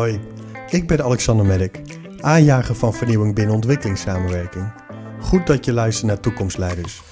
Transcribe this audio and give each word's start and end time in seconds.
Hoi, 0.00 0.20
ik 0.70 0.86
ben 0.86 1.04
Alexander 1.04 1.46
Merk, 1.46 1.80
aanjager 2.20 2.74
van 2.74 2.94
vernieuwing 2.94 3.34
binnen 3.34 3.54
ontwikkelingssamenwerking. 3.54 4.72
Goed 5.20 5.46
dat 5.46 5.64
je 5.64 5.72
luistert 5.72 6.06
naar 6.06 6.20
Toekomstleiders. 6.20 7.02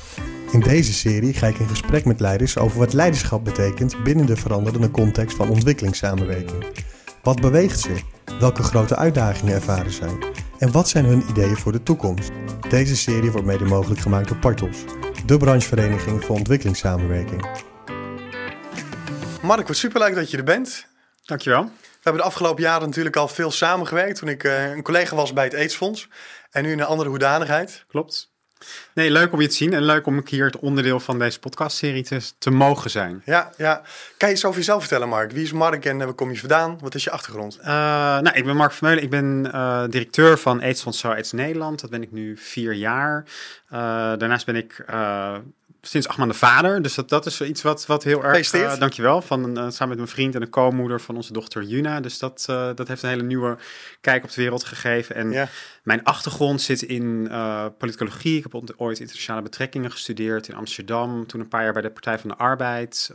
In 0.53 0.61
deze 0.61 0.93
serie 0.93 1.35
ga 1.35 1.47
ik 1.47 1.59
in 1.59 1.69
gesprek 1.69 2.05
met 2.05 2.21
leiders 2.21 2.59
over 2.59 2.79
wat 2.79 2.93
leiderschap 2.93 3.45
betekent 3.45 4.03
binnen 4.05 4.27
de 4.27 4.37
veranderende 4.37 4.91
context 4.91 5.37
van 5.37 5.49
ontwikkelingssamenwerking. 5.49 6.65
Wat 7.23 7.41
beweegt 7.41 7.81
ze? 7.81 8.01
Welke 8.41 8.63
grote 8.63 8.97
uitdagingen 8.97 9.55
ervaren 9.55 9.93
zij? 9.93 10.19
En 10.59 10.73
wat 10.73 10.89
zijn 10.89 11.05
hun 11.05 11.25
ideeën 11.29 11.57
voor 11.57 11.73
de 11.73 11.83
toekomst? 11.83 12.31
Deze 12.69 12.97
serie 12.97 13.31
wordt 13.31 13.47
mede 13.47 13.65
mogelijk 13.65 14.01
gemaakt 14.01 14.29
door 14.29 14.39
Partos, 14.39 14.85
de 15.27 15.37
branchevereniging 15.37 16.25
voor 16.25 16.37
ontwikkelingssamenwerking. 16.37 17.47
Mark, 19.43 19.67
wat 19.67 19.77
superleuk 19.77 20.15
dat 20.15 20.31
je 20.31 20.37
er 20.37 20.45
bent. 20.45 20.87
Dankjewel. 21.25 21.71
We 21.99 22.05
hebben 22.05 22.23
de 22.23 22.29
afgelopen 22.29 22.63
jaren 22.63 22.87
natuurlijk 22.87 23.17
al 23.17 23.29
veel 23.29 23.51
samengewerkt. 23.51 24.19
Toen 24.19 24.29
ik 24.29 24.45
uh, 24.45 24.71
een 24.71 24.83
collega 24.83 25.17
was 25.17 25.33
bij 25.33 25.45
het 25.45 25.55
AIDS-fonds. 25.55 26.09
En 26.51 26.63
nu 26.63 26.73
in 26.73 26.79
een 26.79 26.87
andere 26.87 27.09
hoedanigheid. 27.09 27.85
Klopt. 27.89 28.31
Nee, 28.95 29.11
leuk 29.11 29.33
om 29.33 29.41
je 29.41 29.49
te 29.49 29.55
zien 29.55 29.73
en 29.73 29.83
leuk 29.83 30.07
om 30.07 30.23
hier 30.25 30.45
het 30.45 30.59
onderdeel 30.59 31.01
van 31.01 31.19
deze 31.19 31.39
podcastserie 31.39 32.05
te, 32.05 32.21
te 32.39 32.51
mogen 32.51 32.91
zijn. 32.91 33.23
Ja, 33.25 33.53
ja. 33.57 33.83
Kan 34.17 34.29
je 34.29 34.35
eens 34.35 34.45
over 34.45 34.59
jezelf 34.59 34.81
vertellen, 34.81 35.09
Mark? 35.09 35.33
Wie 35.33 35.43
is 35.43 35.53
Mark 35.53 35.85
en 35.85 35.99
uh, 35.99 36.05
waar 36.05 36.15
kom 36.15 36.31
je 36.31 36.39
vandaan? 36.39 36.79
Wat 36.81 36.95
is 36.95 37.05
je 37.05 37.11
achtergrond? 37.11 37.59
Uh, 37.61 37.67
nou, 37.67 38.31
ik 38.33 38.45
ben 38.45 38.57
Mark 38.57 38.73
Vermeulen. 38.73 39.03
Ik 39.03 39.11
ben 39.11 39.51
uh, 39.55 39.85
directeur 39.89 40.39
van 40.39 40.63
AIDS-fonds 40.63 40.99
Zo 40.99 41.09
AIDS 41.11 41.33
Nederland. 41.33 41.81
Dat 41.81 41.91
ben 41.91 42.03
ik 42.03 42.13
nu 42.13 42.37
vier 42.37 42.73
jaar. 42.73 43.25
daarnaast 43.69 44.47
ben 44.47 44.57
ik 44.57 44.85
sinds 45.91 46.09
acht 46.09 46.19
maanden 46.19 46.37
vader. 46.37 46.83
Dus 46.83 46.95
dat, 46.95 47.09
dat 47.09 47.27
is 47.27 47.41
iets 47.41 47.63
wat, 47.63 47.87
wat 47.87 48.05
heel 48.05 48.25
erg... 48.25 48.53
Uh, 48.53 48.79
dankjewel. 48.79 49.23
Van, 49.23 49.41
uh, 49.41 49.55
samen 49.55 49.89
met 49.89 49.97
mijn 49.97 50.09
vriend 50.09 50.35
en 50.35 50.41
de 50.41 50.49
co-moeder 50.49 51.01
van 51.01 51.17
onze 51.17 51.33
dochter 51.33 51.63
Juna. 51.63 52.01
Dus 52.01 52.19
dat, 52.19 52.47
uh, 52.51 52.71
dat 52.75 52.89
heeft 52.89 53.03
een 53.03 53.09
hele 53.09 53.23
nieuwe 53.23 53.57
kijk 54.01 54.25
op 54.25 54.31
de 54.31 54.41
wereld 54.43 54.65
gegeven. 54.65 55.15
En 55.15 55.31
ja. 55.31 55.49
mijn 55.83 56.05
achtergrond 56.05 56.61
zit 56.61 56.83
in 56.83 57.31
politicologie. 57.79 58.37
Ik 58.37 58.43
heb 58.43 58.63
ooit 58.77 58.99
internationale 58.99 59.43
betrekkingen 59.43 59.91
gestudeerd 59.91 60.49
in 60.49 60.55
Amsterdam. 60.55 61.27
Toen 61.27 61.41
een 61.41 61.49
paar 61.49 61.63
jaar 61.63 61.73
bij 61.73 61.83
de 61.83 61.91
Partij 61.91 62.19
van 62.19 62.31
de 62.31 62.37
Arbeid 62.37 63.11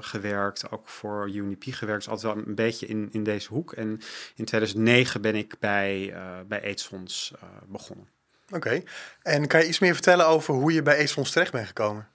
gewerkt. 0.00 0.70
Ook 0.70 0.88
voor 0.88 1.30
UNIP 1.30 1.64
gewerkt. 1.68 2.04
Dus 2.04 2.12
altijd 2.12 2.34
wel 2.34 2.44
een 2.46 2.54
beetje 2.54 2.86
in, 2.86 3.08
in 3.12 3.24
deze 3.24 3.48
hoek. 3.48 3.72
En 3.72 4.00
in 4.34 4.44
2009 4.44 5.20
ben 5.20 5.34
ik 5.34 5.54
bij, 5.58 6.14
bij 6.48 6.62
AIDS-fonds 6.62 7.32
begonnen. 7.68 8.14
Oké. 8.50 8.82
En 9.22 9.46
kan 9.46 9.60
je 9.60 9.66
iets 9.66 9.78
meer 9.78 9.92
vertellen 9.92 10.26
over 10.26 10.54
hoe 10.54 10.72
je 10.72 10.82
bij 10.82 10.96
AIDS 10.96 11.32
terecht 11.32 11.52
bent 11.52 11.66
gekomen? 11.66 12.08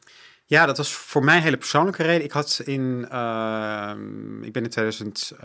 Ja, 0.52 0.66
dat 0.66 0.77
was 0.77 0.94
voor 0.94 1.23
mij 1.23 1.35
een 1.35 1.44
hele 1.44 1.57
persoonlijke 1.57 2.03
reden. 2.03 2.23
Ik 2.23 2.31
had 2.31 2.61
in, 2.66 3.07
uh, 3.11 3.94
ik 4.41 4.52
ben 4.52 4.63
in 4.63 4.69
2000, 4.69 5.31
uh, 5.33 5.39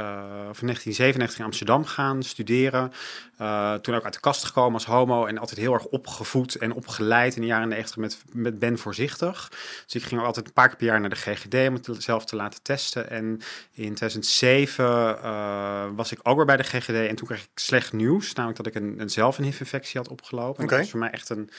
of 0.51 0.61
1997 0.61 1.39
in 1.39 1.45
Amsterdam 1.45 1.85
gaan 1.85 2.23
studeren. 2.23 2.93
Uh, 3.41 3.75
toen 3.75 3.95
ook 3.95 4.05
uit 4.05 4.15
de 4.15 4.21
kast 4.21 4.45
gekomen 4.45 4.73
als 4.73 4.85
homo 4.85 5.27
en 5.27 5.39
altijd 5.39 5.61
heel 5.61 5.73
erg 5.73 5.85
opgevoed 5.85 6.55
en 6.55 6.73
opgeleid 6.73 7.35
in 7.35 7.41
de 7.41 7.47
jaren 7.47 7.69
90 7.69 7.97
met, 7.97 8.23
met 8.33 8.59
Ben 8.59 8.79
Voorzichtig. 8.79 9.49
Dus 9.85 9.95
ik 9.95 10.03
ging 10.03 10.21
altijd 10.21 10.47
een 10.47 10.53
paar 10.53 10.69
keer 10.69 10.77
per 10.77 10.87
jaar 10.87 11.01
naar 11.01 11.11
de 11.11 11.17
GGD 11.17 11.55
om 11.55 11.75
het 11.75 11.89
zelf 11.99 12.25
te 12.25 12.37
laten 12.37 12.63
testen. 12.63 13.11
En 13.11 13.41
in 13.73 13.95
2007 13.95 15.97
was 15.97 16.13
ik 16.13 16.19
ook 16.23 16.37
weer 16.37 16.47
bij 16.47 16.57
de 16.57 16.63
GGD 16.63 17.09
en 17.09 17.17
toen 17.17 17.27
kreeg 17.27 17.43
ik 17.43 17.49
slecht 17.55 17.93
nieuws. 17.93 18.33
Namelijk 18.33 18.63
dat 18.63 18.75
ik 18.75 18.83
een, 18.83 19.01
een 19.01 19.11
zelf 19.11 19.39
een 19.39 19.45
HIV-infectie 19.45 20.01
had 20.01 20.09
opgelopen. 20.09 20.65
Okay. 20.65 20.67
Dat 20.67 20.79
was 20.79 20.91
voor 20.91 21.01
mij 21.01 21.11
echt 21.11 21.29
een 21.29 21.51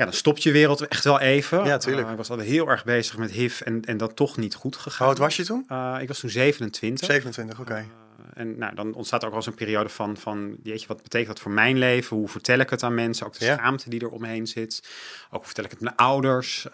ja, 0.00 0.06
dan 0.06 0.14
stopt 0.14 0.42
je 0.42 0.50
wereld 0.50 0.88
echt 0.88 1.04
wel 1.04 1.20
even. 1.20 1.64
Ja, 1.64 1.76
tuurlijk. 1.76 2.06
Uh, 2.06 2.10
ik 2.10 2.16
was 2.16 2.30
altijd 2.30 2.48
heel 2.48 2.68
erg 2.68 2.84
bezig 2.84 3.16
met 3.16 3.30
HIV 3.30 3.60
en, 3.60 3.84
en 3.84 3.96
dat 3.96 4.16
toch 4.16 4.36
niet 4.36 4.54
goed 4.54 4.76
gegaan. 4.76 4.98
Hoe 4.98 5.06
oud 5.06 5.18
was 5.18 5.36
je 5.36 5.44
toen? 5.44 5.66
Uh, 5.68 5.96
ik 6.00 6.08
was 6.08 6.18
toen 6.18 6.30
27. 6.30 7.06
27, 7.06 7.60
oké. 7.60 7.70
Okay. 7.70 7.82
Uh, 7.82 7.86
en 8.34 8.58
nou, 8.58 8.74
dan 8.74 8.94
ontstaat 8.94 9.22
ook 9.24 9.28
wel 9.28 9.38
eens 9.38 9.46
een 9.46 9.54
periode 9.54 9.88
van, 9.88 10.16
van 10.16 10.56
jeetje, 10.62 10.86
wat 10.86 11.02
betekent 11.02 11.28
dat 11.28 11.40
voor 11.40 11.52
mijn 11.52 11.78
leven? 11.78 12.16
Hoe 12.16 12.28
vertel 12.28 12.58
ik 12.58 12.70
het 12.70 12.82
aan 12.82 12.94
mensen? 12.94 13.26
Ook 13.26 13.38
de 13.38 13.44
ja. 13.44 13.56
schaamte 13.56 13.90
die 13.90 14.00
er 14.00 14.08
omheen 14.08 14.46
zit. 14.46 14.82
Ook 15.24 15.38
hoe 15.38 15.44
vertel 15.44 15.64
ik 15.64 15.70
het 15.70 15.80
mijn 15.80 15.96
ouders? 15.96 16.66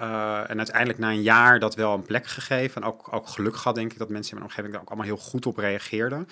En 0.47 0.57
uiteindelijk 0.57 0.99
na 0.99 1.11
een 1.11 1.23
jaar 1.23 1.59
dat 1.59 1.75
wel 1.75 1.95
een 1.95 2.03
plek 2.03 2.27
gegeven. 2.27 2.83
En 2.83 2.89
ook, 2.89 3.13
ook 3.13 3.29
geluk 3.29 3.57
gehad, 3.57 3.75
denk 3.75 3.93
ik, 3.93 3.99
dat 3.99 4.09
mensen 4.09 4.33
in 4.33 4.39
mijn 4.39 4.51
omgeving 4.51 4.73
daar 4.73 4.83
ook 4.83 4.89
allemaal 4.89 5.07
heel 5.07 5.17
goed 5.17 5.47
op 5.47 5.57
reageerden. 5.57 6.29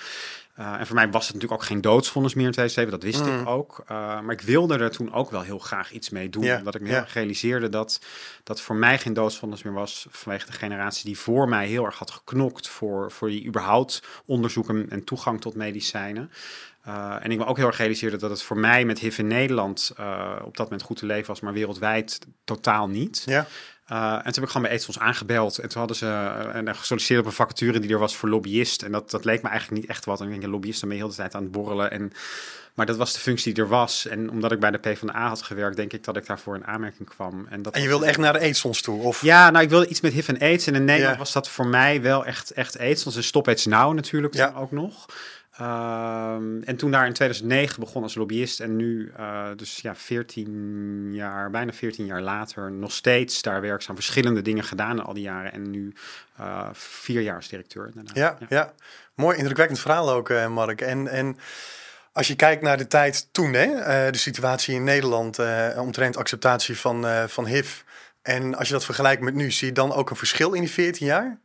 Uh, 0.59 0.81
en 0.81 0.87
voor 0.87 0.95
mij 0.95 1.11
was 1.11 1.25
het 1.27 1.35
natuurlijk 1.35 1.63
ook 1.63 1.69
geen 1.69 1.81
doodsvonnis 1.81 2.35
meer 2.35 2.47
in 2.47 2.53
2007, 2.53 3.01
dat 3.01 3.03
wist 3.03 3.31
mm. 3.31 3.41
ik 3.41 3.49
ook. 3.49 3.83
Uh, 3.83 4.21
maar 4.21 4.31
ik 4.31 4.41
wilde 4.41 4.79
er 4.79 4.91
toen 4.91 5.13
ook 5.13 5.31
wel 5.31 5.43
heel 5.43 5.59
graag 5.59 5.91
iets 5.91 6.11
mee 6.11 6.29
doen. 6.29 6.43
Yeah. 6.43 6.59
Omdat 6.59 6.75
ik 6.75 6.81
me 6.81 7.05
realiseerde 7.13 7.69
dat 7.69 8.01
dat 8.43 8.61
voor 8.61 8.77
mij 8.77 8.99
geen 8.99 9.13
doodsvonnis 9.13 9.63
meer 9.63 9.73
was. 9.73 10.07
Vanwege 10.11 10.47
de 10.47 10.53
generatie 10.53 11.05
die 11.05 11.19
voor 11.19 11.49
mij 11.49 11.67
heel 11.67 11.85
erg 11.85 11.99
had 11.99 12.11
geknokt 12.11 12.69
voor, 12.69 13.11
voor 13.11 13.29
die 13.29 13.47
überhaupt 13.47 14.03
onderzoeken 14.25 14.91
en 14.91 15.05
toegang 15.05 15.41
tot 15.41 15.55
medicijnen. 15.55 16.31
Uh, 16.89 17.17
en 17.21 17.31
ik 17.31 17.39
me 17.39 17.47
ook 17.47 17.57
heel 17.57 17.67
erg 17.67 17.77
realiseerde 17.77 18.17
dat 18.17 18.31
het 18.31 18.43
voor 18.43 18.59
mij 18.59 18.85
met 18.85 18.99
HIV 18.99 19.19
in 19.19 19.27
Nederland 19.27 19.93
op 20.45 20.57
dat 20.57 20.67
moment 20.67 20.83
goed 20.83 20.97
te 20.97 21.07
leven 21.07 21.27
was, 21.27 21.41
maar 21.41 21.53
wereldwijd 21.53 22.19
totaal 22.45 22.89
niet. 22.89 23.23
Ja. 23.27 23.47
Uh, 23.93 24.13
en 24.13 24.23
toen 24.23 24.33
heb 24.33 24.43
ik 24.43 24.49
gewoon 24.49 24.63
bij 24.63 24.71
AIDS 24.71 24.99
aangebeld. 24.99 25.59
En 25.59 25.69
toen 25.69 25.79
hadden 25.79 25.97
ze 25.97 26.07
en 26.53 26.77
gesolliciteerd 26.77 27.21
op 27.21 27.27
een 27.27 27.33
vacature 27.33 27.79
die 27.79 27.91
er 27.91 27.99
was 27.99 28.17
voor 28.17 28.29
lobbyist. 28.29 28.83
En 28.83 28.93
dat, 28.93 29.11
dat 29.11 29.25
leek 29.25 29.43
me 29.43 29.49
eigenlijk 29.49 29.81
niet 29.81 29.91
echt 29.91 30.05
wat. 30.05 30.21
En 30.21 30.33
ik 30.33 30.41
denk, 30.41 30.53
lobbyist, 30.53 30.81
dan 30.81 30.89
ben 30.89 30.99
je 30.99 31.05
heel 31.05 31.13
de 31.13 31.19
tijd 31.19 31.35
aan 31.35 31.43
het 31.43 31.53
borrelen. 31.53 31.91
En, 31.91 32.13
maar 32.75 32.87
dat 32.87 32.97
was 32.97 33.13
de 33.13 33.19
functie 33.19 33.55
die 33.55 33.63
er 33.63 33.69
was. 33.69 34.07
En 34.07 34.31
omdat 34.31 34.53
ik 34.53 34.61
bij 34.61 34.71
de 34.71 34.79
PvdA 34.79 35.29
had 35.29 35.43
gewerkt, 35.43 35.77
denk 35.77 35.93
ik 35.93 36.05
dat 36.05 36.17
ik 36.17 36.27
daarvoor 36.27 36.55
in 36.55 36.67
aanmerking 36.67 37.09
kwam. 37.09 37.47
En, 37.51 37.63
dat 37.63 37.75
en 37.75 37.83
je 37.83 37.89
wilde 37.89 38.07
echt 38.07 38.19
naar 38.19 38.33
de 38.33 38.39
AIDS 38.39 38.81
toe? 38.81 39.03
Of? 39.03 39.23
Ja, 39.23 39.51
nou, 39.51 39.65
ik 39.65 39.71
wilde 39.71 39.87
iets 39.87 40.01
met 40.01 40.13
HIV 40.13 40.29
en 40.29 40.39
AIDS. 40.39 40.67
En 40.67 40.75
in 40.75 40.85
Nederland 40.85 41.15
ja. 41.15 41.21
was 41.21 41.33
dat 41.33 41.49
voor 41.49 41.67
mij 41.67 42.03
wel 42.03 42.25
echt, 42.25 42.51
echt 42.51 42.79
AIDS. 42.79 43.05
Want 43.05 43.17
ze 43.17 43.23
Stop 43.23 43.49
AIDS 43.49 43.67
Now 43.67 43.95
natuurlijk 43.95 44.35
ja. 44.35 44.53
ook 44.57 44.71
nog. 44.71 45.07
Um, 45.61 46.63
en 46.63 46.77
toen 46.77 46.91
daar 46.91 47.07
in 47.07 47.13
2009 47.13 47.81
begon 47.81 48.03
als 48.03 48.15
lobbyist 48.15 48.61
en 48.61 48.77
nu, 48.77 49.13
uh, 49.19 49.49
dus 49.57 49.79
ja, 49.81 49.95
14 49.95 51.11
jaar, 51.13 51.51
bijna 51.51 51.73
14 51.73 52.07
jaar 52.07 52.23
later, 52.23 52.73
nog 52.73 52.93
steeds 52.93 53.43
daar 53.43 53.61
werkzaam. 53.61 53.95
Verschillende 53.95 54.43
dingen 54.43 54.65
gedaan 54.65 55.05
al 55.05 55.15
die 55.15 55.23
jaren 55.23 55.53
en 55.53 55.71
nu 55.71 55.95
uh, 56.41 56.69
vier 56.73 57.21
jaar 57.21 57.37
als 57.37 57.49
directeur. 57.49 57.93
Ja, 57.95 58.03
ja, 58.15 58.47
ja. 58.49 58.73
mooi 59.15 59.37
indrukwekkend 59.37 59.81
verhaal 59.81 60.11
ook, 60.11 60.29
uh, 60.29 60.49
Mark. 60.49 60.81
En, 60.81 61.09
en 61.09 61.37
als 62.13 62.27
je 62.27 62.37
kijkt 62.37 62.63
naar 62.63 62.77
de 62.77 62.87
tijd 62.87 63.29
toen, 63.33 63.53
hè, 63.53 64.11
de 64.11 64.19
situatie 64.19 64.75
in 64.75 64.85
Nederland 64.85 65.39
omtrent 65.77 66.17
acceptatie 66.17 66.79
van, 66.79 67.29
van 67.29 67.47
HIV. 67.47 67.81
En 68.23 68.55
als 68.55 68.67
je 68.69 68.75
dat 68.75 68.85
vergelijkt 68.85 69.23
met 69.23 69.35
nu, 69.35 69.51
zie 69.51 69.69
je 69.69 69.75
dan 69.75 69.93
ook 69.93 70.11
een 70.11 70.17
verschil 70.17 70.53
in 70.53 70.61
die 70.61 70.71
14 70.71 71.07
jaar? 71.07 71.39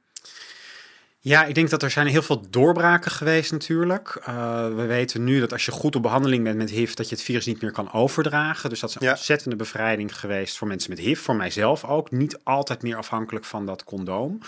Ja, 1.21 1.45
ik 1.45 1.55
denk 1.55 1.69
dat 1.69 1.83
er 1.83 1.89
zijn 1.89 2.07
heel 2.07 2.21
veel 2.21 2.49
doorbraken 2.49 3.11
geweest 3.11 3.51
natuurlijk. 3.51 4.21
Uh, 4.29 4.67
we 4.75 4.85
weten 4.85 5.23
nu 5.23 5.39
dat 5.39 5.51
als 5.51 5.65
je 5.65 5.71
goed 5.71 5.95
op 5.95 6.01
behandeling 6.01 6.43
bent 6.43 6.57
met 6.57 6.69
HIV, 6.69 6.93
dat 6.93 7.09
je 7.09 7.15
het 7.15 7.23
virus 7.23 7.45
niet 7.45 7.61
meer 7.61 7.71
kan 7.71 7.93
overdragen. 7.93 8.69
Dus 8.69 8.79
dat 8.79 8.89
is 8.89 8.95
een 8.95 9.05
ja. 9.05 9.11
ontzettende 9.11 9.55
bevrijding 9.55 10.19
geweest 10.19 10.57
voor 10.57 10.67
mensen 10.67 10.89
met 10.89 10.99
HIV, 10.99 11.19
voor 11.19 11.35
mijzelf 11.35 11.83
ook. 11.83 12.11
Niet 12.11 12.39
altijd 12.43 12.81
meer 12.81 12.95
afhankelijk 12.95 13.45
van 13.45 13.65
dat 13.65 13.83
condoom. 13.83 14.39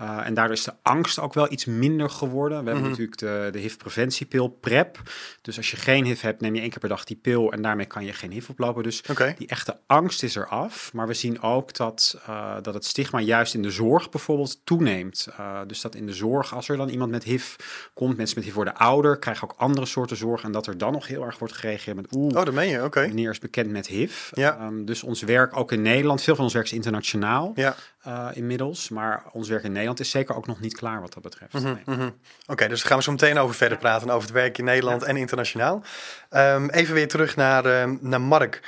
Uh, 0.00 0.26
en 0.26 0.34
daardoor 0.34 0.56
is 0.56 0.64
de 0.64 0.74
angst 0.82 1.18
ook 1.18 1.34
wel 1.34 1.52
iets 1.52 1.64
minder 1.64 2.10
geworden. 2.10 2.58
We 2.58 2.70
hebben 2.70 2.74
mm 2.74 2.80
-hmm. 2.80 2.90
natuurlijk 2.90 3.18
de, 3.18 3.48
de 3.52 3.58
HIV-preventiepil 3.58 4.48
PrEP. 4.48 5.00
Dus 5.42 5.56
als 5.56 5.70
je 5.70 5.76
geen 5.76 6.04
HIV 6.04 6.20
hebt, 6.20 6.40
neem 6.40 6.54
je 6.54 6.60
één 6.60 6.70
keer 6.70 6.78
per 6.78 6.88
dag 6.88 7.04
die 7.04 7.16
pil 7.16 7.52
en 7.52 7.62
daarmee 7.62 7.86
kan 7.86 8.04
je 8.04 8.12
geen 8.12 8.30
HIV 8.30 8.48
oplopen. 8.48 8.82
Dus 8.82 9.02
okay. 9.10 9.34
die 9.38 9.48
echte 9.48 9.78
angst 9.86 10.22
is 10.22 10.34
eraf. 10.34 10.92
Maar 10.92 11.06
we 11.06 11.14
zien 11.14 11.42
ook 11.42 11.74
dat, 11.74 12.18
uh, 12.28 12.54
dat 12.62 12.74
het 12.74 12.84
stigma 12.84 13.20
juist 13.20 13.54
in 13.54 13.62
de 13.62 13.70
zorg 13.70 14.10
bijvoorbeeld 14.10 14.60
toeneemt. 14.64 15.28
Uh, 15.30 15.60
dus 15.66 15.80
dat 15.80 15.94
in 15.94 16.06
de 16.06 16.12
zorg, 16.12 16.54
als 16.54 16.68
er 16.68 16.76
dan 16.76 16.88
iemand 16.88 17.10
met 17.10 17.24
HIV 17.24 17.54
komt, 17.94 18.16
mensen 18.16 18.36
met 18.36 18.44
HIV 18.44 18.54
worden 18.54 18.76
ouder, 18.76 19.18
krijgen 19.18 19.50
ook 19.50 19.54
andere 19.58 19.86
soorten 19.86 20.16
zorg. 20.16 20.42
En 20.42 20.52
dat 20.52 20.66
er 20.66 20.78
dan 20.78 20.92
nog 20.92 21.06
heel 21.06 21.24
erg 21.24 21.38
wordt 21.38 21.54
gereageerd 21.54 21.96
met 21.96 22.14
oeh, 22.16 22.36
oh, 22.36 22.44
dat 22.44 22.54
meen 22.54 22.68
je, 22.68 22.76
oké. 22.76 22.86
Okay. 22.86 23.06
Meneer 23.08 23.30
is 23.30 23.38
bekend 23.38 23.70
met 23.70 23.86
HIV. 23.86 24.30
Ja. 24.34 24.66
Um, 24.66 24.84
dus 24.84 25.02
ons 25.02 25.22
werk 25.22 25.56
ook 25.56 25.72
in 25.72 25.82
Nederland, 25.82 26.22
veel 26.22 26.34
van 26.34 26.44
ons 26.44 26.54
werk 26.54 26.66
is 26.66 26.72
internationaal 26.72 27.52
ja. 27.54 27.76
Uh, 28.06 28.28
inmiddels. 28.32 28.88
Maar 28.88 29.22
ons 29.32 29.48
werk 29.48 29.62
in 29.62 29.72
Nederland 29.72 30.00
is 30.00 30.10
zeker 30.10 30.36
ook 30.36 30.46
nog 30.46 30.60
niet 30.60 30.76
klaar 30.76 31.00
wat 31.00 31.12
dat 31.12 31.22
betreft. 31.22 31.52
Mm 31.52 31.60
-hmm, 31.60 31.72
nee. 31.72 31.82
mm 31.86 31.94
-hmm. 31.94 32.06
Oké, 32.06 32.52
okay, 32.52 32.68
dus 32.68 32.78
daar 32.78 32.88
gaan 32.88 32.96
we 32.96 33.02
zo 33.04 33.10
meteen 33.10 33.38
over 33.38 33.54
verder 33.54 33.78
praten, 33.78 34.10
over 34.10 34.22
het 34.22 34.30
werk 34.30 34.58
in 34.58 34.64
Nederland 34.64 35.00
ja. 35.00 35.06
en 35.06 35.16
internationaal. 35.16 35.82
Um, 36.30 36.70
even 36.70 36.94
weer 36.94 37.08
terug 37.08 37.36
naar, 37.36 37.66
uh, 37.66 37.96
naar 38.00 38.20
Mark. 38.20 38.60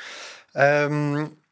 Um, 0.52 1.42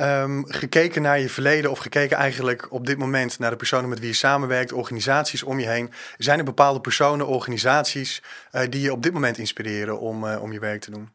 Um, 0.00 0.44
gekeken 0.48 1.02
naar 1.02 1.20
je 1.20 1.28
verleden 1.28 1.70
of 1.70 1.78
gekeken 1.78 2.16
eigenlijk 2.16 2.72
op 2.72 2.86
dit 2.86 2.98
moment 2.98 3.38
naar 3.38 3.50
de 3.50 3.56
personen 3.56 3.88
met 3.88 3.98
wie 3.98 4.08
je 4.08 4.14
samenwerkt, 4.14 4.72
organisaties 4.72 5.42
om 5.42 5.60
je 5.60 5.66
heen. 5.66 5.92
Zijn 6.16 6.38
er 6.38 6.44
bepaalde 6.44 6.80
personen, 6.80 7.26
organisaties 7.26 8.22
uh, 8.52 8.62
die 8.70 8.80
je 8.80 8.92
op 8.92 9.02
dit 9.02 9.12
moment 9.12 9.38
inspireren 9.38 10.00
om, 10.00 10.24
uh, 10.24 10.42
om 10.42 10.52
je 10.52 10.58
werk 10.58 10.80
te 10.80 10.90
doen? 10.90 11.10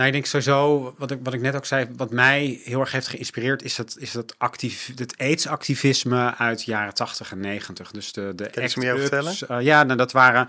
Nou, 0.00 0.12
ik 0.12 0.18
denk 0.18 0.30
sowieso, 0.30 0.94
wat 0.98 1.10
ik, 1.10 1.18
wat 1.22 1.34
ik 1.34 1.40
net 1.40 1.56
ook 1.56 1.64
zei, 1.64 1.86
wat 1.96 2.10
mij 2.10 2.60
heel 2.64 2.80
erg 2.80 2.92
heeft 2.92 3.08
geïnspireerd, 3.08 3.62
is 3.62 3.76
dat, 3.76 3.96
is 3.98 4.12
dat 4.12 4.34
actief, 4.38 4.92
het 4.94 5.14
AIDS-activisme 5.18 6.34
uit 6.36 6.64
jaren 6.64 6.94
80 6.94 7.30
en 7.30 7.40
90. 7.40 7.90
Dus 7.90 8.12
de, 8.12 8.32
de 8.34 8.50
Kan 8.50 8.62
je 8.62 8.98
vertellen? 8.98 9.34
Uh, 9.50 9.60
ja, 9.60 9.82
nou, 9.82 9.98
dat 9.98 10.12
waren, 10.12 10.48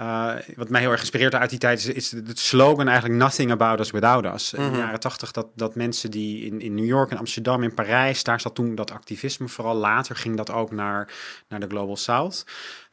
uh, 0.00 0.32
wat 0.56 0.68
mij 0.68 0.80
heel 0.80 0.88
erg 0.90 0.98
geïnspireerd 0.98 1.34
uit 1.34 1.50
die 1.50 1.58
tijd, 1.58 1.78
is, 1.78 1.86
is 1.86 2.10
het 2.10 2.38
slogan 2.38 2.88
eigenlijk 2.88 3.18
Nothing 3.18 3.50
About 3.50 3.80
Us 3.80 3.90
Without 3.90 4.24
Us. 4.34 4.52
Mm 4.52 4.58
-hmm. 4.58 4.66
In 4.66 4.72
de 4.72 4.76
Mhm. 4.76 4.86
jaren 4.86 5.00
80, 5.00 5.32
dat, 5.32 5.46
dat 5.54 5.74
mensen 5.74 6.10
die 6.10 6.44
in, 6.44 6.60
in 6.60 6.74
New 6.74 6.86
York 6.86 7.10
en 7.10 7.18
Amsterdam, 7.18 7.62
in 7.62 7.74
Parijs, 7.74 8.22
daar 8.22 8.40
zat 8.40 8.54
toen 8.54 8.74
dat 8.74 8.90
activisme 8.90 9.48
vooral. 9.48 9.74
Later 9.74 10.16
ging 10.16 10.36
dat 10.36 10.50
ook 10.50 10.70
naar, 10.70 11.12
naar 11.48 11.60
de 11.60 11.66
Global 11.68 11.96
South. 11.96 12.44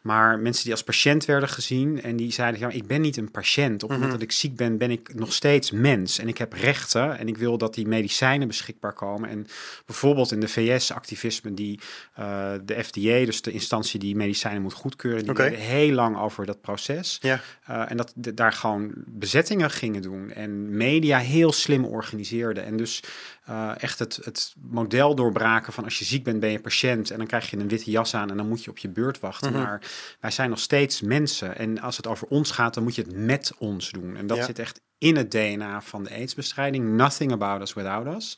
Maar 0.03 0.39
mensen 0.39 0.63
die 0.63 0.71
als 0.71 0.83
patiënt 0.83 1.25
werden 1.25 1.49
gezien 1.49 2.01
en 2.01 2.15
die 2.15 2.31
zeiden, 2.31 2.59
ja, 2.59 2.69
ik 2.69 2.87
ben 2.87 3.01
niet 3.01 3.17
een 3.17 3.31
patiënt. 3.31 3.73
Op 3.83 3.89
het 3.89 3.89
moment 3.89 4.07
Mhm. 4.09 4.11
dat 4.19 4.21
ik 4.21 4.31
ziek 4.31 4.55
ben, 4.55 4.77
ben 4.77 4.91
ik 4.91 5.13
nog 5.13 5.33
steeds 5.33 5.71
mens. 5.71 6.19
En 6.19 6.27
ik 6.27 6.37
heb 6.37 6.53
rechten 6.53 7.17
en 7.17 7.27
ik 7.27 7.37
wil 7.37 7.57
dat 7.57 7.73
die 7.73 7.87
medicijnen 7.87 8.47
beschikbaar 8.47 8.93
komen. 8.93 9.29
En 9.29 9.47
bijvoorbeeld 9.85 10.31
in 10.31 10.39
de 10.39 10.47
VS 10.47 10.91
activisme 10.91 11.53
die 11.53 11.79
eh, 12.13 12.51
de 12.65 12.83
FDA, 12.83 13.25
dus 13.25 13.41
de 13.41 13.51
instantie 13.51 13.99
die 13.99 14.15
medicijnen 14.15 14.61
moet 14.61 14.73
goedkeuren, 14.73 15.23
die 15.25 15.33
deden 15.33 15.59
heel 15.59 15.91
lang 15.93 16.17
over 16.17 16.45
dat 16.45 16.61
proces. 16.61 17.17
Ja. 17.21 17.41
Eh, 17.65 17.91
en 17.91 17.97
dat 17.97 18.11
de- 18.15 18.33
daar 18.33 18.53
gewoon 18.53 18.91
bezettingen 18.95 19.71
gingen 19.71 20.01
doen. 20.01 20.31
En 20.31 20.77
media 20.77 21.17
heel 21.19 21.51
slim 21.51 21.85
organiseerden. 21.85 22.65
En 22.65 22.77
dus 22.77 23.03
eh, 23.47 23.71
echt 23.77 23.99
het, 23.99 24.19
het 24.23 24.53
model 24.61 25.15
doorbraken 25.15 25.73
van 25.73 25.83
als 25.83 25.99
je 25.99 26.05
ziek 26.05 26.23
bent, 26.23 26.39
ben 26.39 26.51
je 26.51 26.59
patiënt. 26.59 27.11
En 27.11 27.17
dan 27.17 27.27
krijg 27.27 27.49
je 27.49 27.57
een 27.57 27.67
witte 27.67 27.91
jas 27.91 28.13
aan 28.13 28.29
en 28.29 28.37
dan 28.37 28.47
moet 28.47 28.63
je 28.63 28.69
op 28.69 28.77
je 28.77 28.89
beurt 28.89 29.19
wachten. 29.19 29.51
Mhm. 29.51 29.61
Maar 29.61 29.81
wij 30.19 30.31
zijn 30.31 30.49
nog 30.49 30.59
steeds 30.59 31.01
mensen. 31.01 31.57
En 31.57 31.81
als 31.81 31.97
het 31.97 32.07
over 32.07 32.27
ons 32.27 32.51
gaat, 32.51 32.73
dan 32.73 32.83
moet 32.83 32.95
je 32.95 33.01
het 33.01 33.15
met 33.15 33.51
ons 33.57 33.91
doen. 33.91 34.15
En 34.17 34.27
dat 34.27 34.37
Ja. 34.37 34.45
zit 34.45 34.59
echt 34.59 34.81
in 34.97 35.15
het 35.15 35.31
DNA 35.31 35.81
van 35.81 36.03
de 36.03 36.09
aidsbestrijding. 36.09 36.89
Nothing 36.95 37.31
about 37.31 37.61
us 37.61 37.73
without 37.73 38.15
us. 38.15 38.37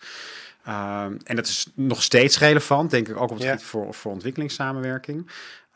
Ehm, 0.64 1.18
en 1.24 1.36
dat 1.36 1.48
is 1.48 1.68
nog 1.76 2.04
steeds 2.04 2.40
relevant, 2.40 2.92
denk 2.92 3.08
ik, 3.08 3.16
ook 3.16 3.22
op 3.32 3.38
het 3.38 3.42
Ja. 3.44 3.50
gebied 3.50 3.66
voor, 3.66 3.94
voor 3.94 4.12
ontwikkelingssamenwerking. 4.12 5.30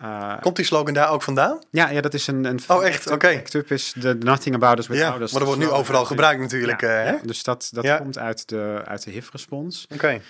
Eh, 0.04 0.42
Komt 0.42 0.56
die 0.56 0.66
slogan 0.66 0.94
daar 0.94 1.10
ook 1.10 1.22
vandaan? 1.22 1.60
ja, 1.72 1.90
ja, 1.90 2.02
dat 2.02 2.14
is 2.14 2.28
een... 2.28 2.44
een 2.46 2.60
Oh, 2.68 2.86
echt? 2.86 3.12
Oké. 3.12 3.28
ACT 3.28 3.54
UP 3.54 3.72
is 3.72 3.94
de 3.98 4.16
Nothing 4.20 4.56
About 4.56 4.80
Us 4.80 4.86
Ja, 4.86 4.92
Without 4.94 5.12
maar 5.14 5.22
Us. 5.22 5.32
dat 5.32 5.42
wordt 5.44 5.60
nu 5.60 5.70
overal 5.70 6.06
gebruikt 6.06 6.42
natuurlijk. 6.42 6.82
Ja, 6.82 6.88
eh, 6.88 7.04
hè? 7.06 7.12
ja, 7.12 7.20
dus 7.24 7.44
dat, 7.44 7.70
dat 7.72 7.84
Ja. 7.84 7.98
komt 7.98 8.18
uit 8.18 8.50
de, 8.50 8.82
uit 8.86 9.04
de 9.04 9.12
HIV-respons. 9.12 9.88
Oké. 9.94 10.22